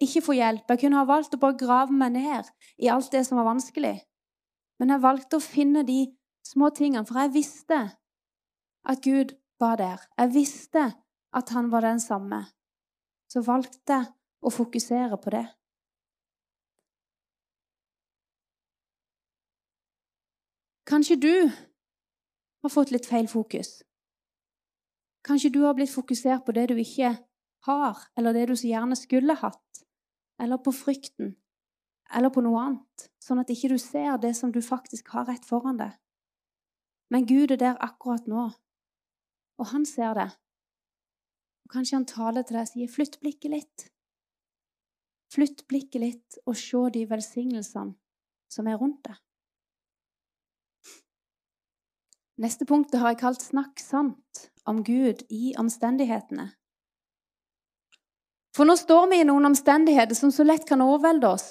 ikke 0.00 0.22
få 0.24 0.36
hjelp. 0.38 0.64
Jeg 0.72 0.80
kunne 0.84 1.00
ha 1.02 1.08
valgt 1.08 1.36
å 1.36 1.40
bare 1.40 1.58
grave 1.60 1.92
meg 1.92 2.14
ned 2.16 2.48
i 2.80 2.88
alt 2.88 3.10
det 3.12 3.26
som 3.28 3.36
var 3.40 3.50
vanskelig. 3.50 3.98
Men 4.80 4.94
jeg 4.94 5.04
valgte 5.04 5.36
å 5.36 5.44
finne 5.44 5.84
de 5.84 6.06
små 6.44 6.70
tingene, 6.74 7.04
for 7.06 7.20
jeg 7.20 7.34
visste 7.36 7.80
at 8.88 9.04
Gud 9.04 9.36
var 9.60 9.76
der. 9.80 10.00
Jeg 10.18 10.32
visste 10.34 10.86
at 11.34 11.52
han 11.52 11.70
var 11.70 11.84
den 11.84 12.00
samme. 12.00 12.40
Så 13.28 13.44
valgte 13.44 14.00
jeg 14.00 14.10
å 14.44 14.52
fokusere 14.52 15.20
på 15.20 15.32
det. 15.34 15.44
Kanskje 20.88 21.16
du 21.16 21.34
har 21.48 22.72
fått 22.72 22.92
litt 22.92 23.08
feil 23.08 23.28
fokus. 23.28 23.82
Kanskje 25.24 25.50
du 25.50 25.62
har 25.64 25.74
blitt 25.74 25.92
fokusert 25.92 26.44
på 26.44 26.52
det 26.52 26.68
du 26.68 26.76
ikke 26.76 27.14
har, 27.64 28.00
eller 28.16 28.36
det 28.36 28.48
du 28.50 28.56
så 28.56 28.68
gjerne 28.68 28.96
skulle 28.98 29.36
hatt, 29.40 29.84
eller 30.40 30.60
på 30.60 30.72
frykten, 30.74 31.32
eller 32.12 32.32
på 32.34 32.44
noe 32.44 32.60
annet, 32.60 33.06
sånn 33.24 33.40
at 33.40 33.52
ikke 33.52 33.72
du 33.72 33.78
ser 33.80 34.18
det 34.20 34.34
som 34.36 34.52
du 34.52 34.60
faktisk 34.62 35.14
har 35.16 35.24
rett 35.30 35.46
foran 35.48 35.80
deg. 35.80 35.96
Men 37.08 37.24
Gud 37.28 37.54
er 37.54 37.60
der 37.60 37.80
akkurat 37.80 38.28
nå, 38.28 38.50
og 39.58 39.66
han 39.72 39.88
ser 39.88 40.12
det. 40.18 40.30
Og 41.64 41.72
Kanskje 41.72 41.96
han 41.96 42.08
taler 42.08 42.44
til 42.44 42.58
deg 42.58 42.66
og 42.66 42.72
sier, 42.72 42.88
'Flytt 42.88 43.20
blikket 43.20 43.50
litt.' 43.50 43.90
Flytt 45.32 45.66
blikket 45.66 46.00
litt 46.00 46.38
og 46.46 46.56
se 46.56 46.80
de 46.94 47.06
velsignelsene 47.10 47.96
som 48.48 48.66
er 48.66 48.76
rundt 48.76 49.00
deg. 49.08 49.16
Neste 52.38 52.66
punktet 52.66 53.00
har 53.00 53.14
jeg 53.14 53.22
kalt 53.24 53.40
'Snakk 53.40 53.80
sant' 53.80 54.53
om 54.66 54.84
Gud 54.84 55.24
i 55.30 55.54
omstendighetene. 55.58 56.50
For 58.54 58.68
nå 58.68 58.76
står 58.78 59.08
vi 59.10 59.20
i 59.20 59.26
noen 59.26 59.50
omstendigheter 59.50 60.14
som 60.14 60.30
så 60.30 60.46
lett 60.46 60.66
kan 60.68 60.82
overvelde 60.84 61.28
oss. 61.28 61.46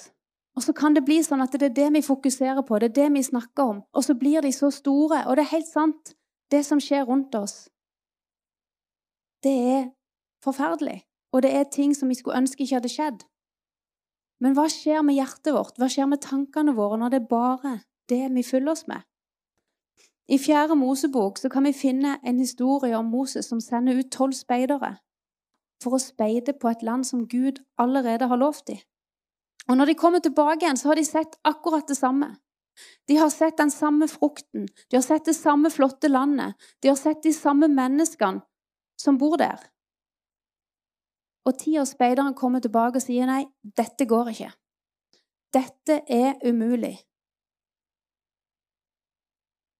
Og 0.56 0.62
så 0.62 0.72
kan 0.72 0.94
det 0.94 1.04
bli 1.04 1.18
sånn 1.22 1.42
at 1.42 1.52
det 1.52 1.70
er 1.70 1.76
det 1.76 1.88
vi 1.96 2.04
fokuserer 2.06 2.62
på, 2.62 2.78
det 2.78 2.92
er 2.92 2.98
det 3.00 3.08
vi 3.16 3.24
snakker 3.26 3.70
om. 3.74 3.82
Og 3.92 4.06
så 4.06 4.14
blir 4.14 4.44
de 4.44 4.52
så 4.54 4.70
store. 4.72 5.24
Og 5.26 5.36
det 5.36 5.44
er 5.44 5.56
helt 5.56 5.68
sant, 5.68 6.14
det 6.50 6.62
som 6.66 6.80
skjer 6.80 7.04
rundt 7.08 7.34
oss, 7.34 7.68
det 9.44 9.54
er 9.74 9.82
forferdelig. 10.44 11.02
Og 11.34 11.42
det 11.42 11.50
er 11.52 11.66
ting 11.68 11.92
som 11.96 12.08
vi 12.08 12.16
skulle 12.16 12.38
ønske 12.38 12.62
ikke 12.62 12.78
hadde 12.78 12.92
skjedd. 12.92 13.24
Men 14.40 14.54
hva 14.56 14.68
skjer 14.70 15.02
med 15.04 15.18
hjertet 15.18 15.52
vårt? 15.56 15.76
Hva 15.78 15.90
skjer 15.90 16.08
med 16.08 16.22
tankene 16.22 16.74
våre 16.76 16.98
når 17.00 17.12
det 17.12 17.20
er 17.20 17.28
bare 17.30 17.74
det 18.10 18.22
vi 18.32 18.46
fyller 18.46 18.72
oss 18.72 18.86
med? 18.90 19.02
I 20.28 20.38
Fjerde 20.38 20.74
Mosebok 20.74 21.36
kan 21.52 21.64
vi 21.64 21.72
finne 21.72 22.18
en 22.24 22.38
historie 22.38 22.96
om 22.96 23.10
Moses 23.12 23.46
som 23.46 23.60
sender 23.60 23.98
ut 23.98 24.12
tolv 24.12 24.32
speidere 24.32 24.96
for 25.82 25.96
å 25.96 26.00
speide 26.00 26.54
på 26.56 26.70
et 26.70 26.82
land 26.82 27.04
som 27.04 27.26
Gud 27.28 27.60
allerede 27.78 28.28
har 28.30 28.40
lovt 28.40 28.66
dem. 28.70 28.80
Og 29.68 29.76
Når 29.76 29.86
de 29.86 29.94
kommer 29.94 30.18
tilbake 30.18 30.64
igjen, 30.64 30.76
så 30.76 30.88
har 30.88 30.96
de 30.96 31.04
sett 31.04 31.36
akkurat 31.44 31.88
det 31.88 31.96
samme. 31.96 32.36
De 33.08 33.16
har 33.16 33.28
sett 33.28 33.58
den 33.58 33.70
samme 33.70 34.08
frukten, 34.08 34.66
de 34.90 34.96
har 34.96 35.02
sett 35.02 35.24
det 35.24 35.36
samme 35.36 35.70
flotte 35.70 36.08
landet, 36.08 36.54
de 36.82 36.88
har 36.88 36.96
sett 36.96 37.22
de 37.22 37.32
samme 37.32 37.68
menneskene 37.68 38.42
som 39.00 39.18
bor 39.18 39.36
der. 39.36 39.60
Og 41.44 41.58
ti 41.58 41.76
av 41.78 41.86
speiderne 41.86 42.34
kommer 42.34 42.60
tilbake 42.64 42.98
og 42.98 43.04
sier 43.04 43.28
nei, 43.28 43.44
dette 43.62 44.08
går 44.08 44.32
ikke. 44.32 44.50
Dette 45.52 46.00
er 46.08 46.40
umulig. 46.42 46.96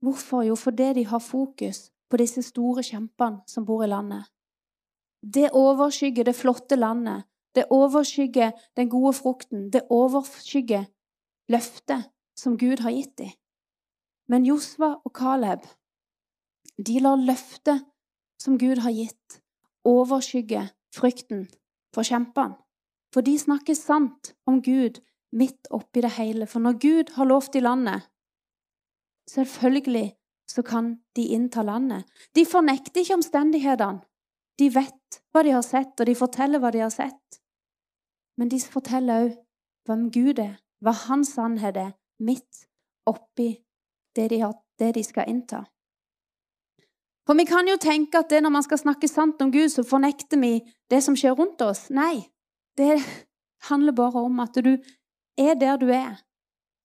Hvorfor? 0.05 0.43
Jo, 0.45 0.55
fordi 0.55 0.93
de 0.99 1.05
har 1.09 1.23
fokus 1.23 1.89
på 2.11 2.21
disse 2.21 2.43
store 2.45 2.83
kjempene 2.85 3.41
som 3.49 3.65
bor 3.65 3.85
i 3.85 3.89
landet. 3.89 4.27
Det 5.25 5.49
overskygger 5.57 6.29
det 6.29 6.37
flotte 6.37 6.77
landet. 6.77 7.25
Det 7.55 7.65
overskygger 7.71 8.53
den 8.77 8.91
gode 8.93 9.15
frukten. 9.17 9.71
Det 9.73 9.87
overskygger 9.91 10.85
løftet 11.49 12.11
som 12.37 12.59
Gud 12.59 12.83
har 12.85 12.93
gitt 12.93 13.17
dem. 13.19 13.33
Men 14.29 14.45
Josva 14.45 14.97
og 15.05 15.13
Caleb 15.17 15.65
de 16.77 16.99
lar 17.01 17.21
løftet 17.21 17.85
som 18.41 18.59
Gud 18.59 18.81
har 18.83 18.91
gitt, 18.91 19.41
overskygge 19.87 20.67
frykten 20.95 21.47
for 21.95 22.07
kjempene. 22.07 22.59
For 23.15 23.23
de 23.23 23.37
snakker 23.39 23.79
sant 23.79 24.33
om 24.47 24.59
Gud 24.63 24.99
midt 25.31 25.69
oppi 25.71 26.03
det 26.03 26.17
hele. 26.17 26.49
For 26.51 26.59
når 26.59 26.81
Gud 26.83 27.13
har 27.15 27.29
lovt 27.31 27.55
i 27.55 27.63
landet, 27.63 28.03
Selvfølgelig 29.31 30.13
så 30.51 30.63
kan 30.63 30.99
de 31.17 31.23
innta 31.23 31.63
landet. 31.63 32.05
De 32.35 32.45
fornekter 32.47 33.01
ikke 33.01 33.15
omstendighetene. 33.15 34.05
De 34.59 34.69
vet 34.71 35.21
hva 35.33 35.43
de 35.43 35.55
har 35.57 35.65
sett, 35.67 35.99
og 35.99 36.07
de 36.07 36.15
forteller 36.15 36.63
hva 36.63 36.71
de 36.71 36.85
har 36.85 36.93
sett. 36.95 37.41
Men 38.39 38.51
de 38.53 38.61
forteller 38.61 39.25
òg 39.25 39.33
hvem 39.89 40.09
Gud 40.15 40.39
er, 40.39 40.57
hva 40.81 40.95
hans 41.09 41.35
sannhet 41.35 41.77
er, 41.77 41.93
midt 42.23 42.67
oppi 43.11 43.51
det 44.17 44.29
de, 44.31 44.41
har, 44.45 44.55
det 44.79 44.95
de 44.95 45.03
skal 45.05 45.29
innta. 45.29 45.65
For 47.27 47.37
vi 47.39 47.47
kan 47.49 47.67
jo 47.69 47.77
tenke 47.81 48.21
at 48.21 48.31
det 48.31 48.43
når 48.45 48.53
man 48.55 48.65
skal 48.67 48.81
snakke 48.81 49.09
sant 49.09 49.43
om 49.43 49.53
Gud, 49.53 49.69
så 49.73 49.85
fornekter 49.87 50.41
vi 50.41 50.59
det 50.93 51.01
som 51.03 51.17
skjer 51.17 51.35
rundt 51.39 51.63
oss. 51.65 51.89
Nei, 51.91 52.29
det 52.79 53.01
handler 53.71 53.97
bare 53.97 54.23
om 54.29 54.41
at 54.45 54.57
du 54.61 54.77
er 55.41 55.59
der 55.59 55.81
du 55.81 55.89
er, 55.91 56.21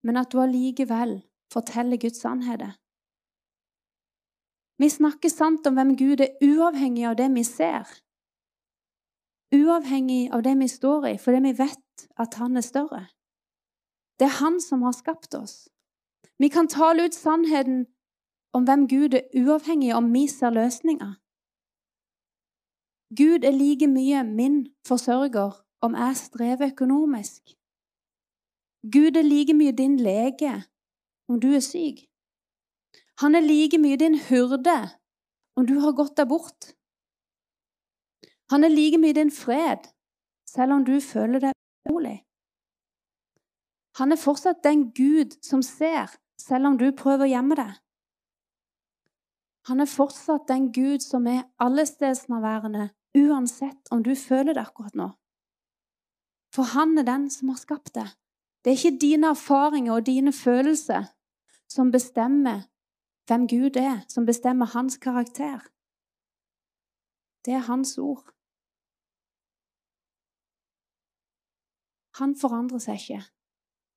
men 0.04 0.18
at 0.18 0.32
du 0.32 0.40
allikevel 0.42 1.20
forteller 1.54 1.98
Guds 1.98 2.22
sannheter. 2.22 2.78
Vi 4.80 4.90
snakker 4.90 5.30
sant 5.30 5.68
om 5.68 5.76
hvem 5.76 5.96
Gud 5.98 6.22
er, 6.24 6.36
uavhengig 6.44 7.06
av 7.10 7.18
det 7.20 7.28
vi 7.36 7.44
ser. 7.44 7.90
Uavhengig 9.52 10.30
av 10.32 10.44
det 10.46 10.56
vi 10.60 10.68
står 10.72 11.08
i, 11.10 11.16
fordi 11.18 11.42
vi 11.48 11.58
vet 11.58 12.06
at 12.18 12.38
Han 12.40 12.58
er 12.58 12.64
større. 12.64 13.08
Det 14.20 14.28
er 14.30 14.40
Han 14.40 14.62
som 14.62 14.82
har 14.82 14.96
skapt 14.96 15.36
oss. 15.36 15.68
Vi 16.40 16.48
kan 16.48 16.68
tale 16.68 17.06
ut 17.06 17.14
sannheten 17.14 17.88
om 18.54 18.64
hvem 18.64 18.88
Gud 18.88 19.14
er, 19.14 19.28
uavhengig 19.36 19.96
om 19.96 20.14
vi 20.14 20.28
ser 20.28 20.50
løsninger. 20.56 21.14
Gud 23.20 23.44
er 23.44 23.52
like 23.52 23.88
mye 23.88 24.24
min 24.24 24.68
forsørger 24.88 25.52
om 25.82 25.96
jeg 25.96 26.16
strever 26.16 26.72
økonomisk. 26.72 27.42
Gud 28.94 29.18
er 29.18 29.26
like 29.28 29.54
mye 29.54 29.72
din 29.72 29.98
lege 29.98 30.64
om 31.30 31.40
du 31.40 31.52
er 31.54 31.64
syk. 31.64 32.06
Han 33.22 33.36
er 33.36 33.46
like 33.46 33.78
mye 33.78 34.00
din 34.00 34.18
hyrde 34.30 34.80
om 35.56 35.66
du 35.68 35.80
har 35.84 35.94
gått 35.94 36.18
deg 36.18 36.30
bort. 36.32 36.72
Han 38.50 38.64
er 38.64 38.74
like 38.74 38.98
mye 38.98 39.14
din 39.14 39.32
fred 39.32 39.92
selv 40.50 40.80
om 40.80 40.86
du 40.86 40.98
føler 41.04 41.44
deg 41.44 41.54
urolig. 41.90 42.18
Han 44.00 44.16
er 44.16 44.22
fortsatt 44.22 44.64
den 44.64 44.90
Gud 44.96 45.36
som 45.44 45.62
ser, 45.66 46.16
selv 46.40 46.72
om 46.72 46.78
du 46.80 46.88
prøver 46.96 47.28
å 47.28 47.34
gjemme 47.34 47.58
deg. 47.60 47.74
Han 49.68 49.84
er 49.84 49.92
fortsatt 49.92 50.48
den 50.48 50.72
Gud 50.74 51.04
som 51.04 51.28
er 51.28 51.44
allestedsnærværende, 51.62 52.90
uansett 53.20 53.92
om 53.92 54.02
du 54.06 54.16
føler 54.16 54.56
det 54.56 54.64
akkurat 54.64 54.96
nå. 54.96 55.10
For 56.56 56.72
han 56.74 56.98
er 56.98 57.06
den 57.06 57.28
som 57.30 57.52
har 57.52 57.60
skapt 57.60 57.94
deg. 57.98 58.10
Det 58.64 58.72
er 58.72 58.80
ikke 58.80 59.02
dine 59.02 59.34
erfaringer 59.36 60.00
og 60.00 60.08
dine 60.08 60.34
følelser 60.34 61.12
som 61.70 61.92
bestemmer 61.92 62.66
hvem 63.28 63.48
Gud 63.48 63.78
er, 63.78 64.06
som 64.10 64.26
bestemmer 64.26 64.66
hans 64.66 64.98
karakter. 64.98 65.60
Det 67.46 67.54
er 67.54 67.68
hans 67.70 67.98
ord. 67.98 68.26
Han 72.20 72.36
forandrer 72.36 72.82
seg 72.84 72.96
ikke. 73.00 73.22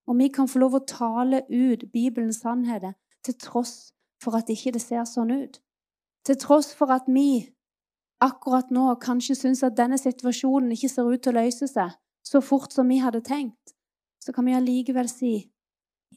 Og 0.06 0.18
vi 0.18 0.28
kan 0.28 0.48
få 0.48 0.60
lov 0.62 0.76
å 0.76 0.86
tale 0.86 1.42
ut 1.48 1.88
Bibelens 1.92 2.42
sannheter 2.42 2.92
til 3.24 3.38
tross 3.38 3.92
for 4.22 4.36
at 4.38 4.50
ikke 4.50 4.74
det 4.76 4.82
ser 4.82 5.04
sånn 5.08 5.32
ut. 5.32 5.58
Til 6.26 6.38
tross 6.38 6.70
for 6.74 6.92
at 6.94 7.08
vi 7.10 7.50
akkurat 8.22 8.70
nå 8.70 8.92
kanskje 9.02 9.34
syns 9.38 9.64
at 9.66 9.78
denne 9.78 9.98
situasjonen 9.98 10.74
ikke 10.74 10.90
ser 10.90 11.08
ut 11.10 11.22
til 11.22 11.34
å 11.34 11.42
løse 11.42 11.66
seg 11.70 11.96
så 12.22 12.40
fort 12.40 12.72
som 12.74 12.88
vi 12.88 13.00
hadde 13.02 13.24
tenkt, 13.26 13.74
så 14.22 14.32
kan 14.32 14.46
vi 14.46 14.54
allikevel 14.54 15.08
si 15.10 15.32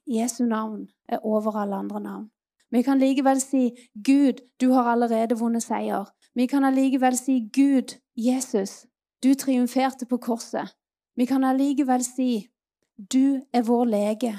Jesu 0.08 0.46
navn 0.46 0.90
er 1.10 1.26
over 1.26 1.56
alle 1.56 1.76
andre 1.76 2.00
navn. 2.00 2.32
Vi 2.72 2.82
kan 2.82 3.00
likevel 3.00 3.42
si 3.42 3.70
Gud, 4.04 4.42
du 4.62 4.72
har 4.72 4.84
allerede 4.92 5.40
vunnet 5.40 5.64
seier. 5.64 6.06
Vi 6.36 6.46
kan 6.46 6.64
allikevel 6.64 7.18
si 7.18 7.40
Gud, 7.54 7.96
Jesus, 8.16 8.86
du 9.24 9.34
triumferte 9.34 10.06
på 10.06 10.18
korset. 10.18 10.76
Vi 11.16 11.26
kan 11.26 11.44
allikevel 11.44 12.04
si 12.04 12.50
du 12.98 13.42
er 13.54 13.64
vår 13.64 13.86
lege. 13.86 14.34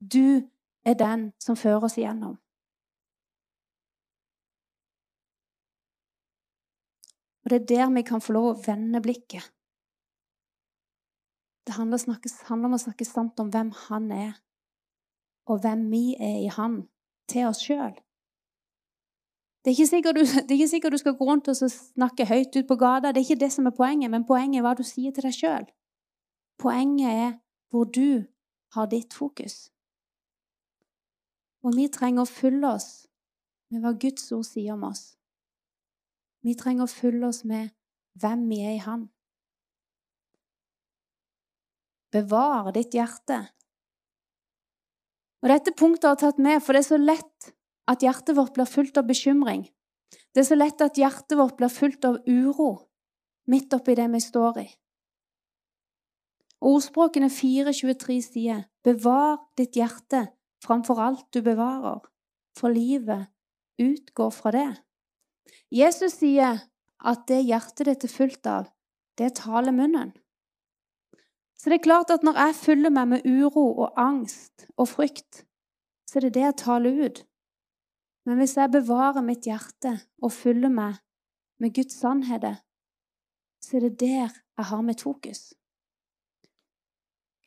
Du 0.00 0.42
er 0.84 0.94
den 0.94 1.32
som 1.40 1.56
fører 1.56 1.84
oss 1.84 1.98
igjennom. 1.98 2.36
Og 7.44 7.50
Det 7.50 7.60
er 7.60 7.66
der 7.66 7.94
vi 7.94 8.02
kan 8.02 8.20
få 8.20 8.32
lov 8.32 8.46
å 8.52 8.60
vende 8.66 9.00
blikket. 9.02 9.48
Det 11.66 11.74
handler, 11.78 11.98
om 12.50 12.74
å 12.74 12.78
snakke 12.84 13.04
sant 13.06 13.40
om 13.40 13.50
hvem 13.50 13.70
han 13.86 14.10
er, 14.12 14.32
og 15.46 15.60
hvem 15.60 15.90
vi 15.90 16.14
er 16.20 16.38
i 16.44 16.50
han, 16.52 16.82
til 17.28 17.46
oss 17.48 17.62
sjøl. 17.64 17.94
Det 19.64 19.70
det 19.70 20.50
er 20.50 20.54
ikke 20.54 20.68
sikkert 20.68 20.92
du 20.92 20.98
skal 20.98 21.14
gå 21.14 21.24
rundt 21.24 21.48
og 21.48 21.56
snakke 21.56 22.26
høyt 22.26 22.56
ut 22.56 22.66
på 22.66 22.76
gata. 22.76 23.12
Det 23.12 23.20
er 23.20 23.30
ikke 23.30 23.44
det 23.44 23.52
som 23.52 23.66
er 23.66 23.70
poenget, 23.76 24.10
men 24.10 24.26
poenget 24.26 24.58
er 24.58 24.62
hva 24.66 24.74
du 24.74 24.82
sier 24.82 25.12
til 25.12 25.22
deg 25.22 25.34
sjøl. 25.34 25.66
Poenget 26.58 27.10
er 27.10 27.32
hvor 27.70 27.84
du 27.84 28.24
har 28.74 28.86
ditt 28.86 29.14
fokus. 29.14 29.70
Og 31.62 31.76
vi 31.76 31.86
trenger 31.88 32.22
å 32.22 32.30
fylle 32.30 32.74
oss 32.74 33.06
med 33.70 33.84
hva 33.84 33.94
Guds 33.94 34.32
ord 34.34 34.44
sier 34.44 34.74
om 34.74 34.82
oss. 34.90 35.14
Vi 36.42 36.56
trenger 36.58 36.88
å 36.88 36.90
fylle 36.90 37.28
oss 37.28 37.44
med 37.46 37.70
hvem 38.18 38.48
vi 38.50 38.60
er 38.66 38.76
i 38.76 38.82
Han. 38.82 39.06
Bevar 42.12 42.72
ditt 42.74 42.92
hjerte. 42.98 43.46
Og 45.42 45.50
Dette 45.50 45.74
punktet 45.74 46.06
har 46.06 46.16
jeg 46.16 46.22
tatt 46.22 46.42
med, 46.42 46.62
for 46.62 46.74
det 46.74 46.84
er 46.84 46.90
så 46.92 47.00
lett 47.00 47.52
at 47.90 48.04
hjertet 48.04 48.36
vårt 48.38 48.54
blir 48.54 48.68
fullt 48.70 48.98
av 49.00 49.08
bekymring. 49.08 49.64
Det 50.32 50.44
er 50.44 50.48
så 50.48 50.58
lett 50.58 50.80
at 50.84 50.98
hjertet 50.98 51.34
vårt 51.38 51.58
blir 51.58 51.72
fullt 51.72 52.06
av 52.06 52.20
uro 52.28 52.70
midt 53.50 53.74
oppi 53.74 53.96
det 53.98 54.06
vi 54.12 54.20
står 54.22 54.60
i. 54.62 54.68
Ordspråkene 56.62 57.26
4.23 57.26 58.20
sier, 58.22 58.64
'Bevar 58.84 59.40
ditt 59.58 59.74
hjerte 59.74 60.28
framfor 60.62 61.00
alt 61.02 61.26
du 61.34 61.42
bevarer, 61.42 62.00
for 62.54 62.70
livet 62.70 63.26
utgår 63.82 64.30
fra 64.30 64.52
det'. 64.54 64.78
Jesus 65.70 66.20
sier 66.20 66.62
at 67.02 67.26
det 67.26 67.42
hjertet 67.42 67.86
ditt 67.86 68.04
er 68.04 68.14
fullt 68.14 68.46
av, 68.46 68.70
det 69.18 69.34
taler 69.42 69.74
munnen. 69.74 70.12
Så 71.62 71.70
det 71.70 71.78
er 71.78 71.84
klart 71.84 72.10
at 72.10 72.24
når 72.26 72.38
jeg 72.40 72.54
fyller 72.58 72.90
meg 72.90 73.06
med 73.06 73.26
uro 73.28 73.62
og 73.84 74.00
angst 74.00 74.64
og 74.74 74.88
frykt, 74.90 75.44
så 76.10 76.18
er 76.18 76.24
det 76.26 76.34
det 76.34 76.42
jeg 76.42 76.56
taler 76.58 76.96
ut. 77.06 77.20
Men 78.26 78.40
hvis 78.40 78.56
jeg 78.58 78.72
bevarer 78.74 79.22
mitt 79.22 79.46
hjerte 79.46 79.92
og 80.18 80.32
fyller 80.34 80.72
meg 80.74 80.96
med 81.62 81.70
Guds 81.76 81.94
sannheter, 82.02 82.56
så 83.62 83.76
er 83.78 83.86
det 83.86 84.00
der 84.00 84.32
jeg 84.58 84.66
har 84.72 84.82
mitt 84.82 85.04
fokus. 85.06 85.52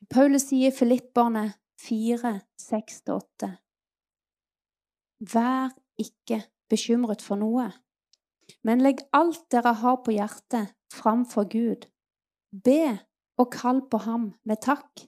Paulus 0.10 0.48
sier 0.48 0.72
i 0.72 0.76
Filipperne 0.76 1.50
4, 1.84 2.32
6-8.: 2.62 3.50
Vær 5.34 5.76
ikke 6.00 6.40
bekymret 6.72 7.26
for 7.26 7.36
noe, 7.42 7.68
men 8.64 8.84
legg 8.86 9.04
alt 9.12 9.44
dere 9.52 9.76
har 9.82 10.00
på 10.08 10.16
hjertet, 10.16 10.72
framfor 10.94 11.50
Gud. 11.52 11.90
Be 12.64 12.96
og 13.38 13.52
kall 13.52 13.82
på 13.92 14.00
ham 14.06 14.32
med 14.48 14.62
takk, 14.64 15.06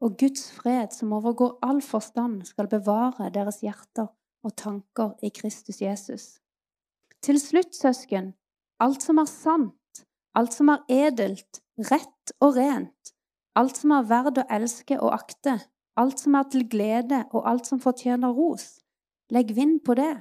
og 0.00 0.18
Guds 0.20 0.50
fred, 0.52 0.92
som 0.92 1.12
overgår 1.16 1.58
all 1.62 1.80
forstand, 1.82 2.44
skal 2.44 2.68
bevare 2.68 3.30
deres 3.34 3.62
hjerter 3.64 4.10
og 4.44 4.56
tanker 4.56 5.14
i 5.24 5.30
Kristus 5.34 5.80
Jesus. 5.82 6.26
Til 7.22 7.40
slutt, 7.40 7.74
søsken, 7.74 8.34
alt 8.80 9.02
som 9.02 9.18
er 9.18 9.30
sant, 9.30 10.04
alt 10.36 10.52
som 10.54 10.68
er 10.68 10.84
edelt, 10.92 11.62
rett 11.90 12.34
og 12.40 12.56
rent, 12.60 13.14
alt 13.56 13.80
som 13.80 13.96
er 13.96 14.06
verd 14.06 14.38
å 14.38 14.46
elske 14.52 15.00
og 15.00 15.14
akte, 15.16 15.58
alt 15.96 16.20
som 16.20 16.36
er 16.36 16.48
til 16.52 16.66
glede 16.68 17.24
og 17.32 17.48
alt 17.48 17.66
som 17.66 17.80
fortjener 17.80 18.36
ros. 18.36 18.76
Legg 19.32 19.54
vind 19.56 19.80
på 19.82 19.96
det. 19.98 20.12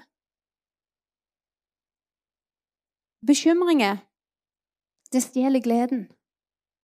Bekymringer, 3.25 3.99
det 5.11 5.21
stjeler 5.23 5.61
gleden. 5.61 6.07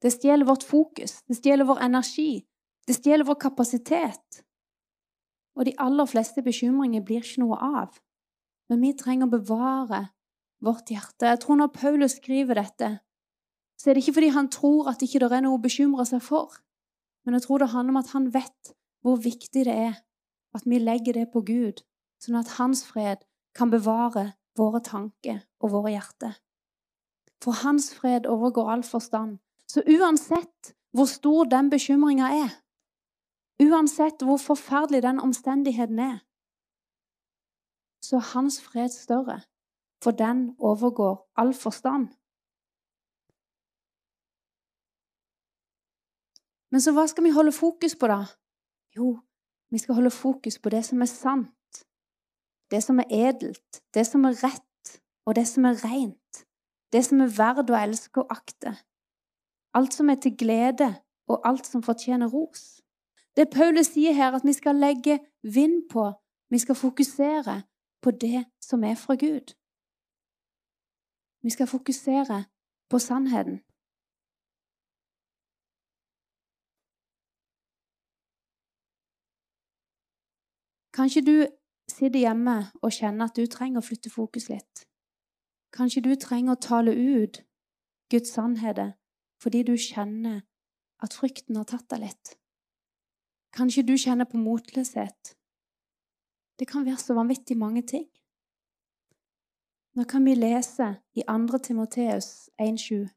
Det 0.02 0.12
stjeler 0.14 0.46
vårt 0.46 0.64
fokus, 0.66 1.22
det 1.30 1.38
stjeler 1.38 1.68
vår 1.70 1.84
energi, 1.86 2.42
det 2.88 2.96
stjeler 2.98 3.28
vår 3.28 3.38
kapasitet. 3.42 4.42
Og 5.56 5.68
de 5.68 5.76
aller 5.78 6.08
fleste 6.10 6.42
bekymringer 6.42 7.04
blir 7.06 7.22
ikke 7.22 7.44
noe 7.44 7.60
av. 7.62 8.00
Men 8.72 8.82
vi 8.82 8.96
trenger 8.98 9.28
å 9.28 9.36
bevare 9.36 10.02
vårt 10.64 10.90
hjerte. 10.94 11.28
Jeg 11.28 11.42
tror 11.44 11.60
når 11.60 11.74
Paulus 11.76 12.18
skriver 12.18 12.58
dette, 12.62 12.92
så 13.78 13.90
er 13.90 13.98
det 13.98 14.04
ikke 14.06 14.18
fordi 14.20 14.34
han 14.34 14.50
tror 14.54 14.90
at 14.92 15.02
ikke 15.06 15.22
det 15.22 15.32
er 15.34 15.44
noe 15.46 15.58
å 15.58 15.62
bekymre 15.62 16.06
seg 16.08 16.22
for. 16.24 16.54
Men 17.26 17.38
jeg 17.38 17.46
tror 17.46 17.62
det 17.62 17.72
handler 17.74 17.96
om 17.96 18.02
at 18.02 18.14
han 18.16 18.30
vet 18.34 18.74
hvor 19.02 19.22
viktig 19.22 19.66
det 19.68 19.74
er 19.74 20.00
at 20.56 20.66
vi 20.66 20.80
legger 20.82 21.18
det 21.18 21.28
på 21.34 21.44
Gud, 21.46 21.82
sånn 22.22 22.38
at 22.40 22.58
hans 22.60 22.84
fred 22.86 23.24
kan 23.58 23.72
bevare 23.74 24.32
våre 24.58 24.82
tanker 24.86 25.42
og 25.62 25.74
våre 25.76 25.94
hjerter. 25.96 26.36
For 27.42 27.58
hans 27.64 27.90
fred 27.98 28.28
overgår 28.30 28.70
all 28.70 28.84
forstand. 28.86 29.40
Så 29.72 29.84
uansett 29.88 30.74
hvor 30.92 31.08
stor 31.08 31.48
den 31.48 31.70
bekymringa 31.72 32.28
er, 32.44 32.52
uansett 33.64 34.24
hvor 34.26 34.40
forferdelig 34.42 35.00
den 35.06 35.22
omstendigheten 35.24 36.00
er, 36.00 36.18
så 38.04 38.18
er 38.20 38.32
hans 38.34 38.58
fred 38.62 38.90
større, 38.90 39.40
for 40.04 40.12
den 40.12 40.56
overgår 40.60 41.30
all 41.40 41.54
forstand. 41.54 42.10
Men 46.72 46.84
så 46.84 46.92
hva 46.96 47.08
skal 47.08 47.24
vi 47.24 47.36
holde 47.36 47.56
fokus 47.56 47.96
på, 47.96 48.12
da? 48.12 48.26
Jo, 48.96 49.20
vi 49.72 49.80
skal 49.80 49.96
holde 49.96 50.12
fokus 50.12 50.60
på 50.60 50.72
det 50.76 50.84
som 50.88 51.02
er 51.02 51.12
sant, 51.12 51.84
det 52.72 52.84
som 52.84 53.00
er 53.00 53.12
edelt, 53.30 53.84
det 53.94 54.08
som 54.08 54.28
er 54.28 54.40
rett, 54.44 54.96
og 55.26 55.36
det 55.36 55.48
som 55.48 55.66
er 55.66 55.80
rent, 55.86 56.46
det 56.92 57.06
som 57.08 57.24
er 57.24 57.36
verd 57.40 57.72
å 57.72 57.84
elske 57.86 58.24
og 58.24 58.32
akte. 58.36 58.76
Alt 59.74 59.94
som 59.94 60.10
er 60.10 60.16
til 60.16 60.38
glede, 60.38 60.96
og 61.28 61.48
alt 61.50 61.68
som 61.68 61.84
fortjener 61.84 62.28
ros. 62.28 62.82
Det 63.36 63.50
Paulus 63.50 63.88
sier 63.94 64.14
her, 64.14 64.36
at 64.36 64.44
vi 64.44 64.54
skal 64.54 64.76
legge 64.76 65.20
vind 65.44 65.90
på, 65.92 66.12
vi 66.50 66.60
skal 66.60 66.76
fokusere 66.76 67.62
på 68.02 68.12
det 68.12 68.46
som 68.62 68.84
er 68.84 68.96
fra 68.96 69.16
Gud. 69.16 69.56
Vi 71.44 71.50
skal 71.50 71.68
fokusere 71.68 72.44
på 72.90 73.00
sannheten. 73.00 73.62
Kanskje 80.94 81.22
du 81.22 81.48
sitter 81.88 82.20
hjemme 82.20 82.58
og 82.82 82.92
kjenner 82.92 83.26
at 83.26 83.36
du 83.36 83.48
trenger 83.48 83.80
å 83.80 83.86
flytte 83.86 84.12
fokus 84.12 84.50
litt. 84.52 84.84
Kanskje 85.72 86.04
du 86.04 86.16
trenger 86.20 86.58
å 86.58 86.62
tale 86.62 86.92
ut 86.92 87.40
Guds 88.12 88.36
sannheter 88.36 88.92
fordi 89.42 89.64
du 89.68 89.74
kjenner 89.78 90.42
at 91.02 91.18
frykten 91.18 91.58
har 91.58 91.68
tatt 91.70 91.88
deg 91.90 92.06
litt. 92.06 92.36
Kanskje 93.52 93.84
du 93.84 93.96
kjenner 93.98 94.30
på 94.30 94.40
motløshet. 94.40 95.36
Det 96.60 96.68
kan 96.70 96.86
være 96.86 97.02
så 97.02 97.18
vanvittig 97.18 97.58
mange 97.58 97.82
ting. 97.82 98.06
Nå 99.98 100.06
kan 100.08 100.24
vi 100.24 100.38
lese 100.38 100.94
i 101.18 101.26
2. 101.28 101.58
Timoteus 101.66 102.50
1,7. 102.62 103.10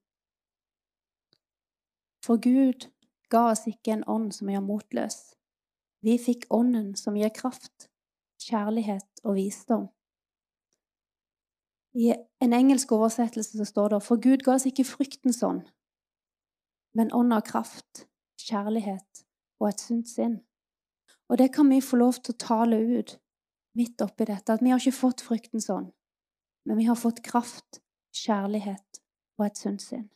For 2.25 2.41
Gud 2.41 2.89
ga 3.31 3.51
oss 3.53 3.67
ikke 3.71 3.93
en 3.95 4.07
ånd 4.11 4.33
som 4.35 4.49
gjør 4.51 4.65
motløs. 4.65 5.19
Vi 6.05 6.17
fikk 6.19 6.49
ånden 6.51 6.95
som 6.99 7.17
gir 7.17 7.31
kraft, 7.37 7.89
kjærlighet 8.43 9.23
og 9.25 9.37
visdom. 9.39 9.87
I 11.95 12.11
en 12.43 12.53
engelsk 12.57 12.91
oversettelse 12.93 13.61
så 13.61 13.65
står 13.69 13.95
det 13.95 14.03
For 14.03 14.19
Gud 14.19 14.43
ga 14.43 14.57
oss 14.57 14.67
ikke 14.67 14.89
fryktens 14.89 15.43
ånd, 15.47 15.63
men 16.95 17.13
ånd 17.13 17.35
av 17.35 17.45
kraft, 17.47 18.07
kjærlighet 18.41 19.25
og 19.61 19.69
et 19.71 19.83
sunt 19.83 20.11
sinn. 20.11 20.39
Og 21.31 21.39
det 21.41 21.51
kan 21.55 21.69
vi 21.71 21.81
få 21.83 21.99
lov 22.01 22.21
til 22.21 22.35
å 22.35 22.43
tale 22.45 22.79
ut 22.79 23.17
midt 23.79 24.03
oppi 24.05 24.27
dette, 24.29 24.55
at 24.55 24.63
vi 24.63 24.71
har 24.71 24.81
ikke 24.81 24.97
fått 24.97 25.25
fryktens 25.25 25.71
ånd, 25.73 25.91
men 26.69 26.79
vi 26.79 26.87
har 26.89 26.99
fått 26.99 27.25
kraft, 27.27 27.81
kjærlighet 28.15 29.01
og 29.39 29.47
et 29.49 29.59
sunt 29.59 29.83
sinn. 29.83 30.09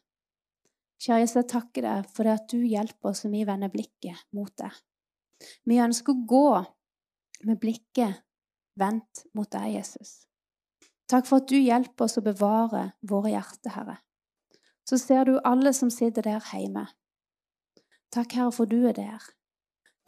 Kjære 0.98 1.22
Jesus, 1.22 1.36
jeg 1.38 1.50
takker 1.52 1.84
deg 1.86 2.06
for 2.10 2.26
det 2.26 2.34
at 2.34 2.48
du 2.50 2.62
hjelper 2.66 3.12
oss 3.12 3.24
og 3.26 3.34
vi 3.34 3.44
vender 3.46 3.70
blikket 3.70 4.24
mot 4.34 4.50
deg. 4.58 4.74
Vi 5.66 5.78
ønsker 5.78 6.14
å 6.14 6.24
gå 6.26 6.48
med 7.46 7.60
blikket 7.62 8.24
vendt 8.78 9.24
mot 9.34 9.50
deg, 9.50 9.76
Jesus. 9.78 10.24
Takk 11.08 11.28
for 11.28 11.40
at 11.40 11.50
du 11.50 11.56
hjelper 11.56 12.06
oss 12.08 12.18
å 12.18 12.24
bevare 12.24 12.90
våre 13.06 13.32
hjerter, 13.32 13.72
Herre. 13.74 13.96
Så 14.88 14.96
ser 14.96 15.24
du 15.28 15.34
alle 15.44 15.74
som 15.76 15.90
sitter 15.92 16.24
der 16.24 16.40
hjemme. 16.40 16.86
Takk, 18.08 18.32
Herre, 18.32 18.52
for 18.56 18.64
du 18.64 18.86
er 18.88 18.96
der. 18.96 19.26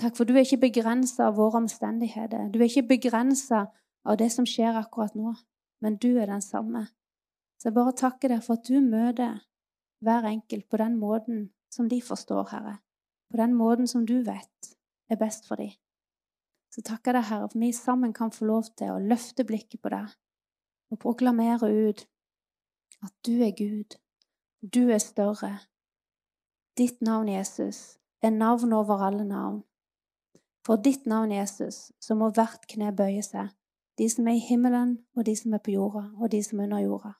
Takk 0.01 0.17
for 0.17 0.25
du 0.25 0.33
er 0.33 0.47
ikke 0.47 0.63
begrensa 0.63 1.27
av 1.29 1.37
våre 1.37 1.61
omstendigheter. 1.61 2.49
Du 2.49 2.63
er 2.63 2.71
ikke 2.71 2.89
begrensa 2.95 3.67
av 4.09 4.17
det 4.17 4.31
som 4.33 4.47
skjer 4.49 4.79
akkurat 4.81 5.13
nå, 5.19 5.35
men 5.85 5.99
du 6.01 6.15
er 6.17 6.33
den 6.33 6.41
samme. 6.41 6.87
Så 7.61 7.69
jeg 7.69 7.77
bare 7.77 7.93
takker 7.93 8.33
deg 8.33 8.41
for 8.47 8.57
at 8.57 8.65
du 8.65 8.81
møter 8.81 9.43
hver 10.01 10.25
enkelt 10.31 10.71
på 10.73 10.81
den 10.81 10.97
måten 10.97 11.51
som 11.69 11.93
de 11.93 12.01
forstår, 12.01 12.49
Herre. 12.55 12.79
På 13.29 13.37
den 13.37 13.53
måten 13.55 13.91
som 13.91 14.09
du 14.09 14.23
vet 14.25 14.73
er 15.13 15.21
best 15.21 15.45
for 15.45 15.61
dem. 15.61 15.77
Så 16.73 16.81
takker 16.87 17.13
jeg 17.13 17.21
deg, 17.21 17.29
Herre, 17.29 17.53
for 17.53 17.61
vi 17.61 17.75
sammen 17.77 18.17
kan 18.17 18.33
få 18.33 18.49
lov 18.49 18.73
til 18.81 18.95
å 18.95 19.03
løfte 19.13 19.45
blikket 19.45 19.85
på 19.85 19.93
deg 19.93 20.09
og 20.91 21.05
proklamere 21.05 21.69
ut 21.69 22.07
at 23.05 23.13
du 23.27 23.37
er 23.45 23.53
Gud, 23.53 24.01
du 24.63 24.91
er 24.91 24.99
større. 24.99 25.59
Ditt 26.79 27.03
navn, 27.03 27.29
Jesus, 27.29 27.99
er 28.23 28.31
navn 28.31 28.73
over 28.73 29.03
alle 29.07 29.25
navn. 29.25 29.63
For 30.67 30.77
ditt 30.77 31.07
navn, 31.07 31.33
Jesus, 31.33 31.93
så 32.01 32.15
må 32.15 32.31
hvert 32.31 32.67
kne 32.69 32.93
bøye 32.97 33.23
seg, 33.25 33.49
de 33.99 34.09
som 34.13 34.29
er 34.29 34.37
i 34.37 34.45
himmelen, 34.45 34.99
og 35.17 35.27
de 35.27 35.37
som 35.37 35.55
er 35.57 35.65
på 35.65 35.73
jorda, 35.75 36.05
og 36.21 36.33
de 36.33 36.43
som 36.45 36.61
er 36.61 36.69
under 36.69 36.85
jorda. 36.85 37.15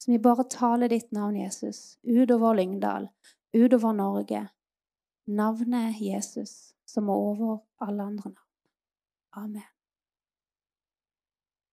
Så 0.00 0.12
vi 0.12 0.18
bare 0.18 0.48
taler 0.50 0.88
ditt 0.88 1.12
navn, 1.12 1.36
Jesus, 1.36 1.98
utover 2.04 2.56
Lyngdal, 2.56 3.08
utover 3.56 3.92
Norge. 3.92 4.48
Navnet 5.26 6.00
Jesus, 6.00 6.74
som 6.86 7.08
er 7.08 7.14
over 7.14 7.62
alle 7.80 8.02
andre 8.02 8.30
navn. 8.30 8.50
Amen. 9.32 9.73